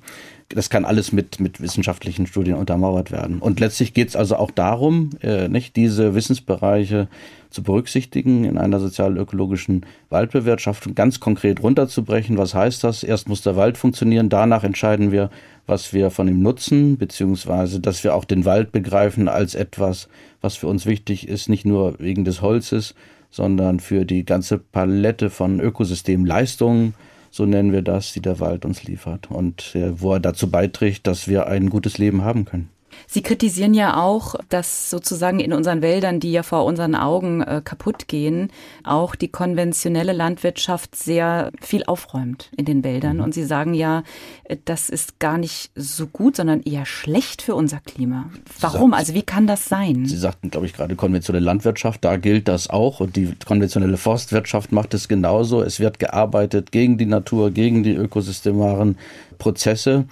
das 0.49 0.71
kann 0.71 0.83
alles 0.83 1.11
mit, 1.11 1.39
mit 1.39 1.61
wissenschaftlichen 1.61 2.25
Studien 2.25 2.55
untermauert 2.55 3.11
werden. 3.11 3.39
Und 3.39 3.59
letztlich 3.59 3.93
geht 3.93 4.09
es 4.09 4.15
also 4.15 4.35
auch 4.35 4.49
darum, 4.49 5.11
äh, 5.21 5.47
nicht 5.47 5.75
diese 5.75 6.15
Wissensbereiche 6.15 7.07
zu 7.51 7.61
berücksichtigen 7.61 8.45
in 8.45 8.57
einer 8.57 8.79
sozial-ökologischen 8.79 9.85
Waldbewirtschaftung, 10.09 10.95
ganz 10.95 11.19
konkret 11.19 11.61
runterzubrechen. 11.61 12.37
Was 12.37 12.55
heißt 12.55 12.83
das? 12.83 13.03
Erst 13.03 13.29
muss 13.29 13.43
der 13.43 13.55
Wald 13.55 13.77
funktionieren, 13.77 14.29
danach 14.29 14.63
entscheiden 14.63 15.11
wir, 15.11 15.29
was 15.67 15.93
wir 15.93 16.09
von 16.09 16.27
ihm 16.27 16.41
nutzen, 16.41 16.97
beziehungsweise 16.97 17.79
dass 17.79 18.03
wir 18.03 18.15
auch 18.15 18.25
den 18.25 18.43
Wald 18.45 18.71
begreifen 18.71 19.27
als 19.27 19.53
etwas, 19.53 20.09
was 20.41 20.55
für 20.55 20.67
uns 20.67 20.87
wichtig 20.87 21.27
ist, 21.27 21.47
nicht 21.47 21.65
nur 21.65 21.99
wegen 21.99 22.25
des 22.25 22.41
Holzes, 22.41 22.95
sondern 23.29 23.79
für 23.79 24.05
die 24.05 24.25
ganze 24.25 24.57
Palette 24.57 25.29
von 25.29 25.59
Ökosystemleistungen, 25.59 26.95
so 27.31 27.45
nennen 27.45 27.71
wir 27.71 27.81
das, 27.81 28.13
die 28.13 28.21
der 28.21 28.39
Wald 28.39 28.65
uns 28.65 28.83
liefert 28.83 29.29
und 29.29 29.75
äh, 29.75 29.99
wo 30.01 30.13
er 30.13 30.19
dazu 30.19 30.49
beiträgt, 30.49 31.07
dass 31.07 31.27
wir 31.27 31.47
ein 31.47 31.69
gutes 31.69 31.97
Leben 31.97 32.23
haben 32.23 32.45
können. 32.45 32.69
Sie 33.07 33.21
kritisieren 33.21 33.73
ja 33.73 34.01
auch, 34.01 34.35
dass 34.49 34.89
sozusagen 34.89 35.39
in 35.39 35.53
unseren 35.53 35.81
Wäldern, 35.81 36.19
die 36.19 36.31
ja 36.31 36.43
vor 36.43 36.65
unseren 36.65 36.95
Augen 36.95 37.41
äh, 37.41 37.61
kaputt 37.63 38.07
gehen, 38.07 38.51
auch 38.83 39.15
die 39.15 39.27
konventionelle 39.27 40.13
Landwirtschaft 40.13 40.95
sehr 40.95 41.51
viel 41.61 41.83
aufräumt 41.85 42.51
in 42.55 42.65
den 42.65 42.83
Wäldern. 42.83 43.17
Mhm. 43.17 43.23
Und 43.23 43.33
Sie 43.33 43.45
sagen 43.45 43.73
ja, 43.73 44.03
äh, 44.43 44.57
das 44.65 44.89
ist 44.89 45.19
gar 45.19 45.37
nicht 45.37 45.71
so 45.75 46.07
gut, 46.07 46.35
sondern 46.35 46.61
eher 46.61 46.85
schlecht 46.85 47.41
für 47.41 47.55
unser 47.55 47.79
Klima. 47.79 48.29
Warum? 48.59 48.93
also 48.93 49.13
wie 49.13 49.23
kann 49.23 49.47
das 49.47 49.65
sein? 49.65 50.05
Sie 50.05 50.17
sagten, 50.17 50.49
glaube 50.49 50.65
ich, 50.65 50.73
gerade 50.73 50.95
konventionelle 50.95 51.45
Landwirtschaft, 51.45 52.03
da 52.03 52.17
gilt 52.17 52.47
das 52.47 52.69
auch. 52.69 52.99
Und 52.99 53.15
die 53.15 53.33
konventionelle 53.45 53.97
Forstwirtschaft 53.97 54.71
macht 54.71 54.93
es 54.93 55.07
genauso. 55.07 55.61
Es 55.61 55.79
wird 55.79 55.99
gearbeitet 55.99 56.71
gegen 56.71 56.97
die 56.97 57.05
Natur, 57.05 57.51
gegen 57.51 57.83
die 57.83 57.93
ökosystemaren 57.93 58.97
Prozesse 59.37 60.05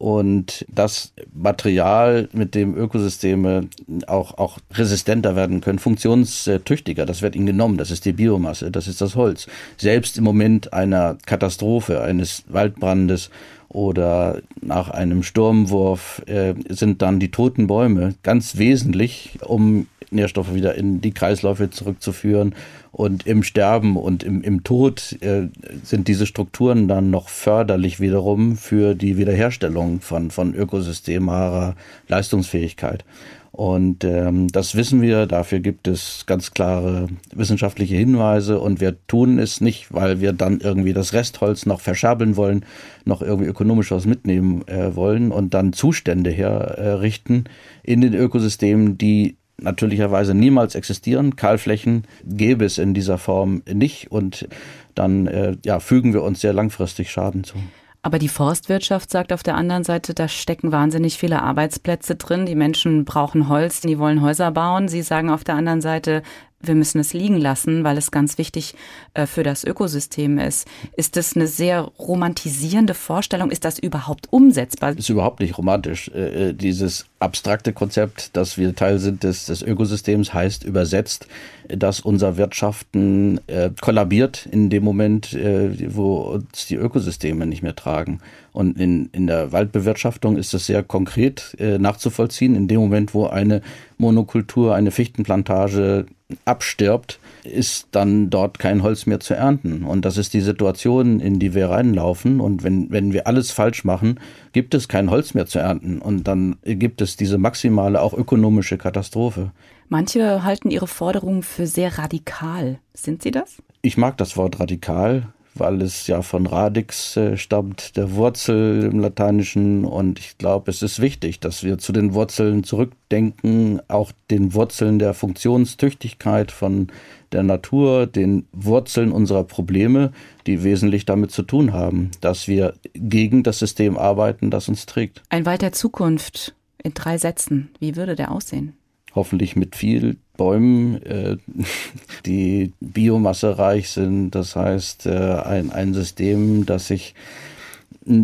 und 0.00 0.64
das 0.74 1.12
Material, 1.34 2.30
mit 2.32 2.54
dem 2.54 2.74
Ökosysteme 2.74 3.68
auch, 4.06 4.38
auch 4.38 4.56
resistenter 4.72 5.36
werden 5.36 5.60
können, 5.60 5.78
funktionstüchtiger, 5.78 7.04
das 7.04 7.20
wird 7.20 7.36
ihnen 7.36 7.44
genommen, 7.44 7.76
das 7.76 7.90
ist 7.90 8.06
die 8.06 8.14
Biomasse, 8.14 8.70
das 8.70 8.88
ist 8.88 9.02
das 9.02 9.14
Holz. 9.14 9.46
Selbst 9.76 10.16
im 10.16 10.24
Moment 10.24 10.72
einer 10.72 11.18
Katastrophe, 11.26 12.00
eines 12.00 12.44
Waldbrandes 12.48 13.28
oder 13.68 14.40
nach 14.62 14.88
einem 14.88 15.22
Sturmwurf 15.22 16.22
äh, 16.26 16.54
sind 16.70 17.02
dann 17.02 17.20
die 17.20 17.30
toten 17.30 17.66
Bäume 17.66 18.14
ganz 18.22 18.56
wesentlich, 18.56 19.38
um 19.42 19.86
Nährstoffe 20.10 20.54
wieder 20.54 20.74
in 20.74 21.00
die 21.00 21.12
Kreisläufe 21.12 21.70
zurückzuführen. 21.70 22.54
Und 22.92 23.26
im 23.26 23.42
Sterben 23.42 23.96
und 23.96 24.24
im, 24.24 24.42
im 24.42 24.64
Tod 24.64 25.16
äh, 25.20 25.48
sind 25.84 26.08
diese 26.08 26.26
Strukturen 26.26 26.88
dann 26.88 27.10
noch 27.10 27.28
förderlich 27.28 28.00
wiederum 28.00 28.56
für 28.56 28.94
die 28.94 29.16
Wiederherstellung 29.16 30.00
von, 30.00 30.30
von 30.30 30.54
ökosystemarer 30.54 31.76
Leistungsfähigkeit. 32.08 33.04
Und 33.52 34.04
ähm, 34.04 34.48
das 34.48 34.76
wissen 34.76 35.02
wir, 35.02 35.26
dafür 35.26 35.58
gibt 35.58 35.88
es 35.88 36.24
ganz 36.26 36.52
klare 36.52 37.08
wissenschaftliche 37.34 37.96
Hinweise 37.96 38.60
und 38.60 38.80
wir 38.80 38.96
tun 39.08 39.40
es 39.40 39.60
nicht, 39.60 39.92
weil 39.92 40.20
wir 40.20 40.32
dann 40.32 40.60
irgendwie 40.60 40.92
das 40.92 41.12
Restholz 41.12 41.66
noch 41.66 41.80
verscherbeln 41.80 42.36
wollen, 42.36 42.64
noch 43.04 43.22
irgendwie 43.22 43.48
ökonomisch 43.48 43.90
was 43.90 44.06
mitnehmen 44.06 44.66
äh, 44.68 44.94
wollen 44.94 45.32
und 45.32 45.52
dann 45.52 45.72
Zustände 45.72 46.30
herrichten 46.30 47.44
in 47.82 48.00
den 48.00 48.14
Ökosystemen, 48.14 48.98
die 48.98 49.36
natürlicherweise 49.62 50.34
niemals 50.34 50.74
existieren. 50.74 51.36
Kahlflächen 51.36 52.04
gäbe 52.24 52.64
es 52.64 52.78
in 52.78 52.94
dieser 52.94 53.18
Form 53.18 53.62
nicht 53.72 54.10
und 54.10 54.48
dann 54.94 55.26
äh, 55.26 55.56
ja, 55.64 55.80
fügen 55.80 56.12
wir 56.12 56.22
uns 56.22 56.40
sehr 56.40 56.52
langfristig 56.52 57.10
Schaden 57.10 57.44
zu. 57.44 57.56
Aber 58.02 58.18
die 58.18 58.28
Forstwirtschaft 58.28 59.10
sagt 59.10 59.32
auf 59.32 59.42
der 59.42 59.56
anderen 59.56 59.84
Seite, 59.84 60.14
da 60.14 60.26
stecken 60.26 60.72
wahnsinnig 60.72 61.18
viele 61.18 61.42
Arbeitsplätze 61.42 62.16
drin. 62.16 62.46
Die 62.46 62.54
Menschen 62.54 63.04
brauchen 63.04 63.48
Holz, 63.48 63.82
die 63.82 63.98
wollen 63.98 64.22
Häuser 64.22 64.50
bauen. 64.52 64.88
Sie 64.88 65.02
sagen 65.02 65.28
auf 65.28 65.44
der 65.44 65.56
anderen 65.56 65.82
Seite, 65.82 66.22
wir 66.62 66.74
müssen 66.74 66.98
es 66.98 67.12
liegen 67.12 67.36
lassen, 67.38 67.84
weil 67.84 67.98
es 67.98 68.10
ganz 68.10 68.38
wichtig 68.38 68.74
äh, 69.14 69.26
für 69.26 69.42
das 69.42 69.64
Ökosystem 69.64 70.38
ist. 70.38 70.66
Ist 70.96 71.16
das 71.16 71.34
eine 71.34 71.46
sehr 71.46 71.80
romantisierende 71.80 72.94
Vorstellung? 72.94 73.50
Ist 73.50 73.64
das 73.64 73.78
überhaupt 73.78 74.32
umsetzbar? 74.32 74.96
Ist 74.96 75.08
überhaupt 75.08 75.40
nicht 75.40 75.56
romantisch. 75.56 76.10
Äh, 76.14 76.48
äh, 76.48 76.54
dieses 76.54 77.06
abstrakte 77.20 77.74
Konzept, 77.74 78.34
dass 78.36 78.56
wir 78.56 78.74
Teil 78.74 78.98
sind 78.98 79.22
des, 79.22 79.44
des 79.44 79.62
Ökosystems, 79.62 80.32
heißt 80.32 80.64
übersetzt, 80.64 81.28
dass 81.68 82.00
unser 82.00 82.38
Wirtschaften 82.38 83.38
äh, 83.46 83.70
kollabiert 83.80 84.46
in 84.50 84.70
dem 84.70 84.82
Moment, 84.82 85.34
äh, 85.34 85.94
wo 85.94 86.16
uns 86.16 86.66
die 86.66 86.76
Ökosysteme 86.76 87.46
nicht 87.46 87.62
mehr 87.62 87.76
tragen. 87.76 88.20
Und 88.52 88.80
in, 88.80 89.10
in 89.12 89.26
der 89.26 89.52
Waldbewirtschaftung 89.52 90.36
ist 90.36 90.54
es 90.54 90.66
sehr 90.66 90.82
konkret 90.82 91.54
äh, 91.60 91.78
nachzuvollziehen. 91.78 92.56
In 92.56 92.68
dem 92.68 92.80
Moment, 92.80 93.14
wo 93.14 93.26
eine 93.26 93.60
Monokultur, 93.98 94.74
eine 94.74 94.90
Fichtenplantage 94.90 96.06
abstirbt, 96.44 97.18
ist 97.44 97.88
dann 97.92 98.30
dort 98.30 98.58
kein 98.58 98.82
Holz 98.82 99.06
mehr 99.06 99.20
zu 99.20 99.34
ernten. 99.34 99.84
Und 99.84 100.04
das 100.04 100.16
ist 100.16 100.34
die 100.34 100.40
Situation, 100.40 101.20
in 101.20 101.38
die 101.38 101.54
wir 101.54 101.70
reinlaufen. 101.70 102.40
Und 102.40 102.62
wenn, 102.62 102.90
wenn 102.90 103.12
wir 103.12 103.26
alles 103.26 103.50
falsch 103.50 103.84
machen, 103.84 104.18
gibt 104.52 104.74
es 104.74 104.88
kein 104.88 105.10
Holz 105.10 105.34
mehr 105.34 105.46
zu 105.46 105.58
ernten. 105.58 106.00
Und 106.00 106.24
dann 106.24 106.56
gibt 106.64 107.00
es 107.00 107.16
diese 107.16 107.38
maximale, 107.38 108.00
auch 108.00 108.14
ökonomische 108.14 108.78
Katastrophe. 108.78 109.52
Manche 109.88 110.44
halten 110.44 110.70
ihre 110.70 110.86
Forderungen 110.86 111.42
für 111.42 111.66
sehr 111.66 111.98
radikal. 111.98 112.78
Sind 112.94 113.22
sie 113.22 113.30
das? 113.30 113.62
Ich 113.82 113.96
mag 113.96 114.16
das 114.18 114.36
Wort 114.36 114.60
radikal 114.60 115.32
weil 115.54 115.82
es 115.82 116.06
ja 116.06 116.22
von 116.22 116.46
radix 116.46 117.16
äh, 117.16 117.36
stammt, 117.36 117.96
der 117.96 118.14
Wurzel 118.14 118.88
im 118.90 119.00
Lateinischen. 119.00 119.84
Und 119.84 120.18
ich 120.18 120.38
glaube, 120.38 120.70
es 120.70 120.82
ist 120.82 121.00
wichtig, 121.00 121.40
dass 121.40 121.62
wir 121.62 121.78
zu 121.78 121.92
den 121.92 122.14
Wurzeln 122.14 122.64
zurückdenken, 122.64 123.80
auch 123.88 124.12
den 124.30 124.54
Wurzeln 124.54 124.98
der 124.98 125.14
Funktionstüchtigkeit 125.14 126.52
von 126.52 126.88
der 127.32 127.42
Natur, 127.42 128.06
den 128.06 128.46
Wurzeln 128.52 129.12
unserer 129.12 129.44
Probleme, 129.44 130.12
die 130.46 130.64
wesentlich 130.64 131.04
damit 131.04 131.30
zu 131.30 131.42
tun 131.42 131.72
haben, 131.72 132.10
dass 132.20 132.48
wir 132.48 132.74
gegen 132.94 133.42
das 133.42 133.58
System 133.58 133.96
arbeiten, 133.96 134.50
das 134.50 134.68
uns 134.68 134.86
trägt. 134.86 135.22
Ein 135.28 135.46
Wald 135.46 135.62
der 135.62 135.72
Zukunft 135.72 136.54
in 136.82 136.94
drei 136.94 137.18
Sätzen. 137.18 137.70
Wie 137.78 137.96
würde 137.96 138.16
der 138.16 138.32
aussehen? 138.32 138.74
hoffentlich 139.14 139.56
mit 139.56 139.76
viel 139.76 140.16
Bäumen, 140.40 141.02
äh, 141.02 141.36
die 142.24 142.72
biomassereich 142.80 143.90
sind. 143.90 144.30
Das 144.30 144.56
heißt, 144.56 145.04
äh, 145.04 145.10
ein, 145.10 145.70
ein 145.70 145.92
System, 145.92 146.64
das 146.64 146.86
sich 146.86 147.14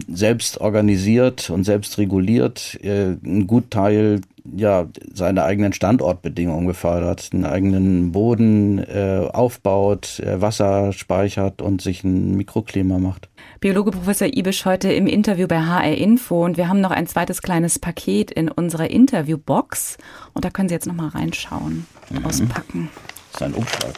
selbst 0.08 0.58
organisiert 0.58 1.50
und 1.50 1.64
selbst 1.64 1.98
reguliert, 1.98 2.82
äh, 2.82 3.16
ein 3.22 3.46
Gutteil 3.46 4.22
ja 4.54 4.86
seine 5.12 5.44
eigenen 5.44 5.72
Standortbedingungen 5.72 6.66
befördert, 6.66 7.30
einen 7.32 7.44
eigenen 7.44 8.12
Boden 8.12 8.78
äh, 8.78 9.28
aufbaut, 9.32 10.20
äh, 10.20 10.40
Wasser 10.40 10.92
speichert 10.92 11.62
und 11.62 11.82
sich 11.82 12.04
ein 12.04 12.36
Mikroklima 12.36 12.98
macht. 12.98 13.28
Biologe 13.60 13.90
Professor 13.90 14.28
Ibisch 14.28 14.64
heute 14.64 14.92
im 14.92 15.06
Interview 15.06 15.46
bei 15.46 15.60
HR 15.60 15.96
Info 15.96 16.44
und 16.44 16.56
wir 16.56 16.68
haben 16.68 16.80
noch 16.80 16.90
ein 16.90 17.06
zweites 17.06 17.42
kleines 17.42 17.78
Paket 17.78 18.30
in 18.30 18.50
unserer 18.50 18.90
Interviewbox 18.90 19.98
und 20.34 20.44
da 20.44 20.50
können 20.50 20.68
Sie 20.68 20.74
jetzt 20.74 20.86
noch 20.86 20.94
mal 20.94 21.08
reinschauen, 21.08 21.86
mhm. 22.10 22.24
auspacken. 22.24 22.90
Das 23.32 23.40
ist 23.40 23.46
ein 23.46 23.54
Umschlag. 23.54 23.92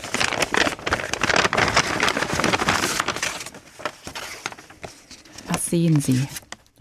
Was 5.49 5.67
sehen 5.67 6.01
Sie? 6.01 6.23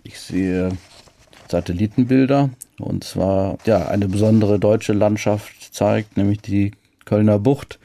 Ich 0.04 0.20
sehe 0.20 0.70
Satellitenbilder 1.50 2.50
und 2.80 3.04
zwar 3.04 3.58
ja 3.66 3.88
eine 3.88 4.08
besondere 4.08 4.60
deutsche 4.60 4.94
Landschaft 4.94 5.74
zeigt, 5.74 6.18
nämlich 6.18 6.42
die 6.42 6.72
Kölner 7.06 7.40
Bucht 7.40 7.80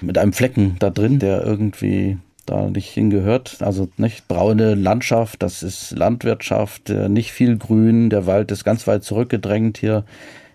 mit 0.00 0.18
einem 0.18 0.32
Flecken 0.32 0.76
da 0.78 0.90
drin, 0.90 1.18
der 1.18 1.44
irgendwie 1.44 2.18
da 2.46 2.70
nicht 2.70 2.90
hingehört. 2.90 3.58
Also 3.60 3.88
nicht 3.96 4.28
braune 4.28 4.74
Landschaft, 4.74 5.42
das 5.42 5.62
ist 5.62 5.92
Landwirtschaft, 5.92 6.90
äh, 6.90 7.08
nicht 7.08 7.32
viel 7.32 7.58
Grün, 7.58 8.10
der 8.10 8.26
Wald 8.26 8.50
ist 8.50 8.64
ganz 8.64 8.86
weit 8.86 9.04
zurückgedrängt 9.04 9.78
hier 9.78 10.04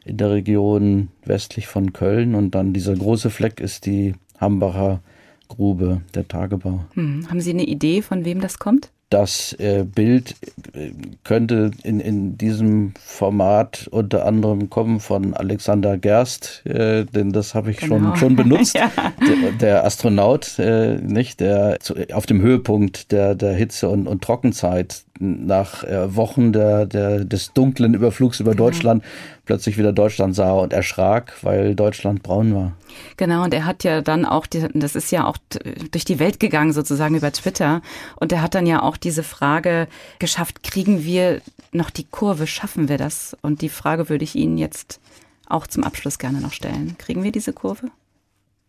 in 0.05 0.17
der 0.17 0.31
Region 0.31 1.09
westlich 1.23 1.67
von 1.67 1.93
Köln 1.93 2.35
und 2.35 2.55
dann 2.55 2.73
dieser 2.73 2.95
große 2.95 3.29
Fleck 3.29 3.59
ist 3.59 3.85
die 3.85 4.15
Hambacher 4.39 5.01
Grube, 5.47 6.01
der 6.15 6.27
Tagebau. 6.27 6.83
Hm. 6.93 7.29
Haben 7.29 7.41
Sie 7.41 7.51
eine 7.51 7.65
Idee, 7.65 8.01
von 8.01 8.25
wem 8.25 8.41
das 8.41 8.57
kommt? 8.59 8.91
Das 9.13 9.53
äh, 9.59 9.83
Bild 9.83 10.35
äh, 10.73 10.89
könnte 11.23 11.69
in, 11.83 11.99
in 11.99 12.35
diesem 12.35 12.95
Format 12.99 13.87
unter 13.91 14.25
anderem 14.25 14.71
kommen 14.71 14.99
von 14.99 15.35
Alexander 15.35 15.99
Gerst, 15.99 16.65
äh, 16.65 17.05
denn 17.05 17.31
das 17.31 17.53
habe 17.53 17.69
ich 17.69 17.77
genau. 17.77 17.99
schon, 17.99 18.15
schon 18.15 18.35
benutzt. 18.35 18.73
ja. 18.73 18.91
der, 19.21 19.51
der, 19.51 19.85
Astronaut, 19.85 20.57
äh, 20.57 20.95
nicht, 20.95 21.41
der 21.41 21.79
zu, 21.79 21.93
auf 22.11 22.25
dem 22.25 22.41
Höhepunkt 22.41 23.11
der, 23.11 23.35
der 23.35 23.53
Hitze 23.53 23.87
und, 23.87 24.07
und 24.07 24.23
Trockenzeit 24.23 25.03
nach 25.19 25.83
äh, 25.83 26.15
Wochen 26.15 26.51
der, 26.51 26.87
der, 26.87 27.23
des 27.23 27.53
dunklen 27.53 27.93
Überflugs 27.93 28.39
über 28.39 28.53
genau. 28.53 28.63
Deutschland 28.63 29.03
plötzlich 29.45 29.77
wieder 29.77 29.91
Deutschland 29.91 30.35
sah 30.35 30.51
und 30.51 30.73
erschrak, 30.73 31.33
weil 31.41 31.75
Deutschland 31.75 32.23
braun 32.23 32.55
war. 32.55 32.73
Genau, 33.17 33.43
und 33.43 33.53
er 33.53 33.65
hat 33.65 33.83
ja 33.83 34.01
dann 34.01 34.25
auch, 34.25 34.47
die, 34.47 34.67
das 34.73 34.95
ist 34.95 35.11
ja 35.11 35.25
auch 35.25 35.37
durch 35.91 36.05
die 36.05 36.19
Welt 36.19 36.39
gegangen 36.39 36.73
sozusagen 36.73 37.15
über 37.15 37.31
Twitter. 37.31 37.81
Und 38.15 38.31
er 38.31 38.41
hat 38.41 38.55
dann 38.55 38.65
ja 38.65 38.81
auch 38.81 38.97
diese 38.97 39.23
Frage 39.23 39.87
geschafft, 40.19 40.63
kriegen 40.63 41.03
wir 41.03 41.41
noch 41.71 41.89
die 41.89 42.05
Kurve, 42.05 42.47
schaffen 42.47 42.87
wir 42.87 42.97
das? 42.97 43.35
Und 43.41 43.61
die 43.61 43.69
Frage 43.69 44.09
würde 44.09 44.23
ich 44.23 44.35
Ihnen 44.35 44.57
jetzt 44.57 44.99
auch 45.47 45.67
zum 45.67 45.83
Abschluss 45.83 46.19
gerne 46.19 46.39
noch 46.39 46.53
stellen. 46.53 46.95
Kriegen 46.97 47.23
wir 47.23 47.31
diese 47.31 47.53
Kurve? 47.53 47.89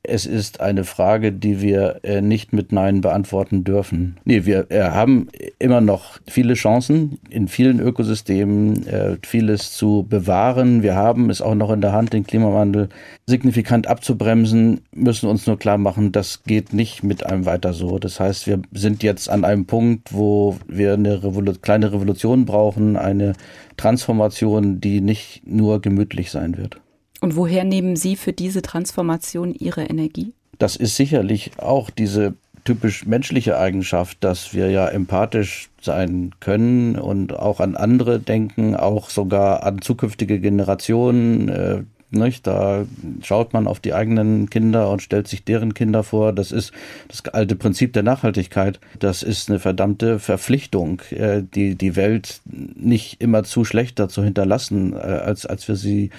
Es 0.06 0.26
ist 0.26 0.60
eine 0.60 0.84
Frage, 0.84 1.32
die 1.32 1.62
wir 1.62 2.00
äh, 2.02 2.20
nicht 2.20 2.52
mit 2.52 2.72
Nein 2.72 3.00
beantworten 3.00 3.64
dürfen. 3.64 4.18
Nee, 4.26 4.44
wir 4.44 4.70
äh, 4.70 4.82
haben 4.82 5.28
immer 5.58 5.80
noch 5.80 6.18
viele 6.28 6.54
Chancen 6.54 7.18
in 7.30 7.48
vielen 7.48 7.80
Ökosystemen, 7.80 8.86
äh, 8.86 9.16
vieles 9.24 9.72
zu 9.72 10.06
bewahren. 10.06 10.82
Wir 10.82 10.94
haben 10.94 11.30
es 11.30 11.40
auch 11.40 11.54
noch 11.54 11.70
in 11.70 11.80
der 11.80 11.92
Hand, 11.92 12.12
den 12.12 12.26
Klimawandel 12.26 12.90
signifikant 13.26 13.86
abzubremsen, 13.86 14.82
müssen 14.94 15.30
uns 15.30 15.46
nur 15.46 15.58
klar 15.58 15.78
machen, 15.78 16.12
das 16.12 16.42
geht 16.42 16.74
nicht 16.74 17.02
mit 17.02 17.24
einem 17.24 17.46
weiter 17.46 17.72
so. 17.72 17.98
Das 17.98 18.20
heißt, 18.20 18.46
wir 18.46 18.60
sind 18.72 19.02
jetzt 19.02 19.30
an 19.30 19.44
einem 19.44 19.64
Punkt, 19.64 20.12
wo 20.12 20.58
wir 20.68 20.92
eine 20.92 21.22
Revolu 21.22 21.54
kleine 21.62 21.92
Revolution 21.92 22.44
brauchen, 22.44 22.96
eine 22.98 23.32
Transformation, 23.78 24.82
die 24.82 25.00
nicht 25.00 25.42
nur 25.46 25.80
gemütlich 25.80 26.30
sein 26.30 26.58
wird. 26.58 26.80
Und 27.24 27.36
woher 27.36 27.64
nehmen 27.64 27.96
Sie 27.96 28.16
für 28.16 28.34
diese 28.34 28.60
Transformation 28.60 29.54
Ihre 29.54 29.84
Energie? 29.84 30.34
Das 30.58 30.76
ist 30.76 30.94
sicherlich 30.96 31.52
auch 31.56 31.88
diese 31.88 32.34
typisch 32.66 33.06
menschliche 33.06 33.56
Eigenschaft, 33.56 34.18
dass 34.20 34.52
wir 34.52 34.70
ja 34.70 34.86
empathisch 34.88 35.70
sein 35.80 36.32
können 36.40 36.98
und 36.98 37.32
auch 37.34 37.60
an 37.60 37.76
andere 37.76 38.20
denken, 38.20 38.76
auch 38.76 39.08
sogar 39.08 39.62
an 39.62 39.80
zukünftige 39.80 40.38
Generationen, 40.38 41.48
äh, 41.48 41.82
nicht? 42.14 42.46
Da 42.46 42.86
schaut 43.22 43.52
man 43.52 43.66
auf 43.66 43.80
die 43.80 43.94
eigenen 43.94 44.50
Kinder 44.50 44.90
und 44.90 45.02
stellt 45.02 45.28
sich 45.28 45.44
deren 45.44 45.74
Kinder 45.74 46.02
vor. 46.02 46.32
Das 46.32 46.52
ist 46.52 46.72
das 47.08 47.24
alte 47.26 47.56
Prinzip 47.56 47.92
der 47.92 48.02
Nachhaltigkeit. 48.02 48.80
Das 48.98 49.22
ist 49.22 49.48
eine 49.48 49.58
verdammte 49.58 50.18
Verpflichtung, 50.18 51.00
äh, 51.10 51.42
die, 51.42 51.74
die 51.74 51.96
Welt 51.96 52.40
nicht 52.44 53.20
immer 53.20 53.44
zu 53.44 53.64
schlechter 53.64 54.08
zu 54.08 54.22
hinterlassen, 54.22 54.94
äh, 54.94 54.96
als, 54.96 55.46
als 55.46 55.68
wir 55.68 55.76
sie 55.76 56.10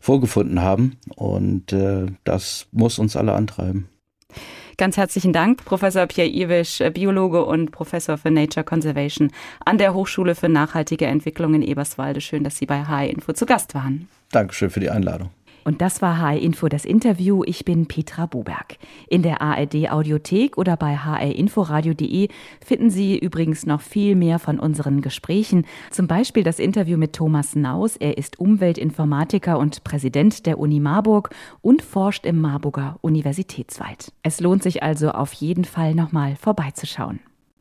vorgefunden 0.00 0.62
haben. 0.62 0.96
Und 1.16 1.72
äh, 1.72 2.06
das 2.24 2.66
muss 2.72 2.98
uns 2.98 3.16
alle 3.16 3.32
antreiben. 3.32 3.88
Ganz 4.76 4.96
herzlichen 4.96 5.32
Dank, 5.32 5.64
Professor 5.64 6.06
Pierre 6.06 6.28
Iwisch, 6.28 6.82
Biologe 6.92 7.44
und 7.44 7.70
Professor 7.70 8.18
für 8.18 8.30
Nature 8.30 8.64
Conservation 8.64 9.30
an 9.64 9.78
der 9.78 9.94
Hochschule 9.94 10.34
für 10.34 10.48
nachhaltige 10.48 11.06
Entwicklung 11.06 11.54
in 11.54 11.62
Eberswalde. 11.62 12.20
Schön, 12.20 12.42
dass 12.42 12.58
Sie 12.58 12.66
bei 12.66 12.84
Hi 12.84 13.08
Info 13.08 13.32
zu 13.32 13.46
Gast 13.46 13.74
waren. 13.74 14.08
Dankeschön 14.32 14.70
für 14.70 14.80
die 14.80 14.90
Einladung. 14.90 15.30
Und 15.64 15.80
das 15.80 16.02
war 16.02 16.18
HR 16.18 16.38
Info 16.38 16.68
das 16.68 16.84
Interview. 16.84 17.42
Ich 17.44 17.64
bin 17.64 17.86
Petra 17.86 18.26
Buberg. 18.26 18.76
In 19.08 19.22
der 19.22 19.40
ARD 19.40 19.90
Audiothek 19.90 20.58
oder 20.58 20.76
bei 20.76 20.96
hrinforadio.de 20.96 22.28
finden 22.64 22.90
Sie 22.90 23.18
übrigens 23.18 23.66
noch 23.66 23.80
viel 23.80 24.14
mehr 24.14 24.38
von 24.38 24.60
unseren 24.60 25.00
Gesprächen. 25.00 25.66
Zum 25.90 26.06
Beispiel 26.06 26.42
das 26.42 26.58
Interview 26.58 26.98
mit 26.98 27.14
Thomas 27.14 27.56
Naus. 27.56 27.96
Er 27.96 28.18
ist 28.18 28.38
Umweltinformatiker 28.38 29.58
und 29.58 29.84
Präsident 29.84 30.46
der 30.46 30.58
Uni 30.58 30.80
Marburg 30.80 31.30
und 31.62 31.82
forscht 31.82 32.26
im 32.26 32.40
Marburger 32.40 32.98
Universitätswald. 33.00 34.12
Es 34.22 34.40
lohnt 34.40 34.62
sich 34.62 34.82
also 34.82 35.10
auf 35.10 35.32
jeden 35.32 35.64
Fall 35.64 35.94
nochmal 35.94 36.36
vorbeizuschauen. 36.36 37.20